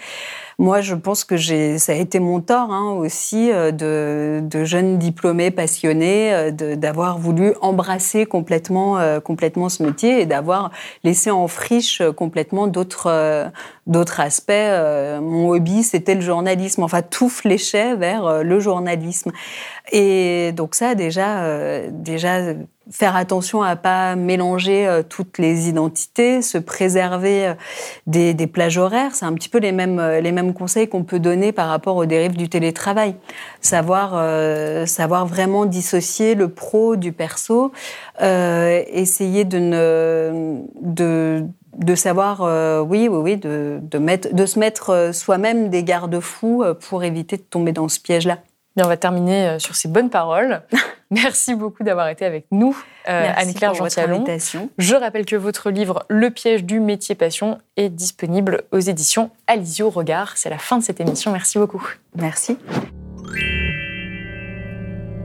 Moi, 0.61 0.81
je 0.81 0.93
pense 0.93 1.23
que 1.23 1.37
ça 1.79 1.91
a 1.91 1.95
été 1.95 2.19
mon 2.19 2.39
tort 2.39 2.71
hein, 2.71 2.91
aussi 2.91 3.51
euh, 3.51 3.71
de, 3.71 4.41
de, 4.45 4.63
jeunes 4.63 4.99
diplômés 4.99 5.49
passionnés, 5.49 6.31
euh, 6.35 6.51
d'avoir 6.75 7.17
voulu 7.17 7.55
embrasser 7.61 8.27
complètement, 8.27 8.99
euh, 8.99 9.19
complètement 9.19 9.69
ce 9.69 9.81
métier 9.81 10.21
et 10.21 10.27
d'avoir 10.27 10.69
laissé 11.03 11.31
en 11.31 11.47
friche 11.47 12.03
complètement 12.15 12.67
d'autres 12.67 13.51
d'autres 13.87 14.19
aspects. 14.19 14.51
mon 14.51 15.49
hobby, 15.49 15.83
c'était 15.83 16.15
le 16.15 16.21
journalisme. 16.21 16.83
Enfin, 16.83 17.01
tout 17.01 17.29
fléchait 17.29 17.95
vers 17.95 18.43
le 18.43 18.59
journalisme. 18.59 19.31
Et 19.91 20.51
donc 20.53 20.75
ça, 20.75 20.95
déjà, 20.95 21.89
déjà 21.89 22.53
faire 22.91 23.15
attention 23.15 23.61
à 23.61 23.75
pas 23.75 24.15
mélanger 24.15 24.87
euh, 24.87 25.01
toutes 25.07 25.37
les 25.37 25.69
identités, 25.69 26.41
se 26.41 26.57
préserver 26.57 27.47
euh, 27.47 27.53
des, 28.07 28.33
des 28.33 28.47
plages 28.47 28.77
horaires. 28.77 29.13
C'est 29.13 29.25
un 29.25 29.33
petit 29.33 29.49
peu 29.49 29.59
les 29.59 29.71
mêmes, 29.71 29.99
euh, 29.99 30.19
les 30.19 30.31
mêmes 30.31 30.53
conseils 30.53 30.87
qu'on 30.87 31.03
peut 31.03 31.19
donner 31.19 31.51
par 31.51 31.69
rapport 31.69 31.95
aux 31.95 32.05
dérives 32.05 32.35
du 32.35 32.49
télétravail. 32.49 33.15
Savoir, 33.61 34.11
savoir 34.87 35.25
vraiment 35.25 35.65
dissocier 35.65 36.35
le 36.35 36.49
pro 36.49 36.95
du 36.95 37.11
perso, 37.11 37.71
euh, 38.21 38.83
essayer 38.91 39.45
de 39.45 39.57
ne, 39.57 40.61
de, 40.81 41.45
de 41.77 41.95
savoir, 41.95 42.41
oui, 42.87 43.07
oui, 43.07 43.17
oui, 43.17 43.37
de, 43.37 43.79
de, 43.81 43.97
mettre, 43.97 44.33
de 44.33 44.45
se 44.45 44.59
mettre 44.59 45.11
soi-même 45.13 45.69
des 45.69 45.83
garde-fous 45.83 46.63
pour 46.79 47.03
éviter 47.03 47.37
de 47.37 47.43
tomber 47.43 47.71
dans 47.71 47.87
ce 47.87 47.99
piège-là. 47.99 48.39
Bien, 48.75 48.85
on 48.85 48.89
va 48.89 48.97
terminer 48.97 49.59
sur 49.59 49.75
ces 49.75 49.87
bonnes 49.87 50.09
paroles. 50.09 50.61
Merci 51.11 51.55
beaucoup 51.55 51.83
d'avoir 51.83 52.07
été 52.07 52.25
avec 52.25 52.45
nous, 52.51 52.75
euh, 53.09 53.31
Anne-Claire 53.35 53.73
Gentialon. 53.73 54.23
Je 54.77 54.95
rappelle 54.95 55.25
que 55.25 55.35
votre 55.35 55.69
livre 55.69 56.05
Le 56.07 56.29
piège 56.31 56.63
du 56.63 56.79
métier 56.79 57.15
passion 57.15 57.59
est 57.75 57.89
disponible 57.89 58.63
aux 58.71 58.79
éditions 58.79 59.29
Alizio 59.45 59.89
Regard. 59.89 60.37
C'est 60.37 60.49
la 60.49 60.57
fin 60.57 60.77
de 60.77 60.83
cette 60.83 61.01
émission. 61.01 61.33
Merci 61.33 61.59
beaucoup. 61.59 61.85
Merci. 62.15 62.57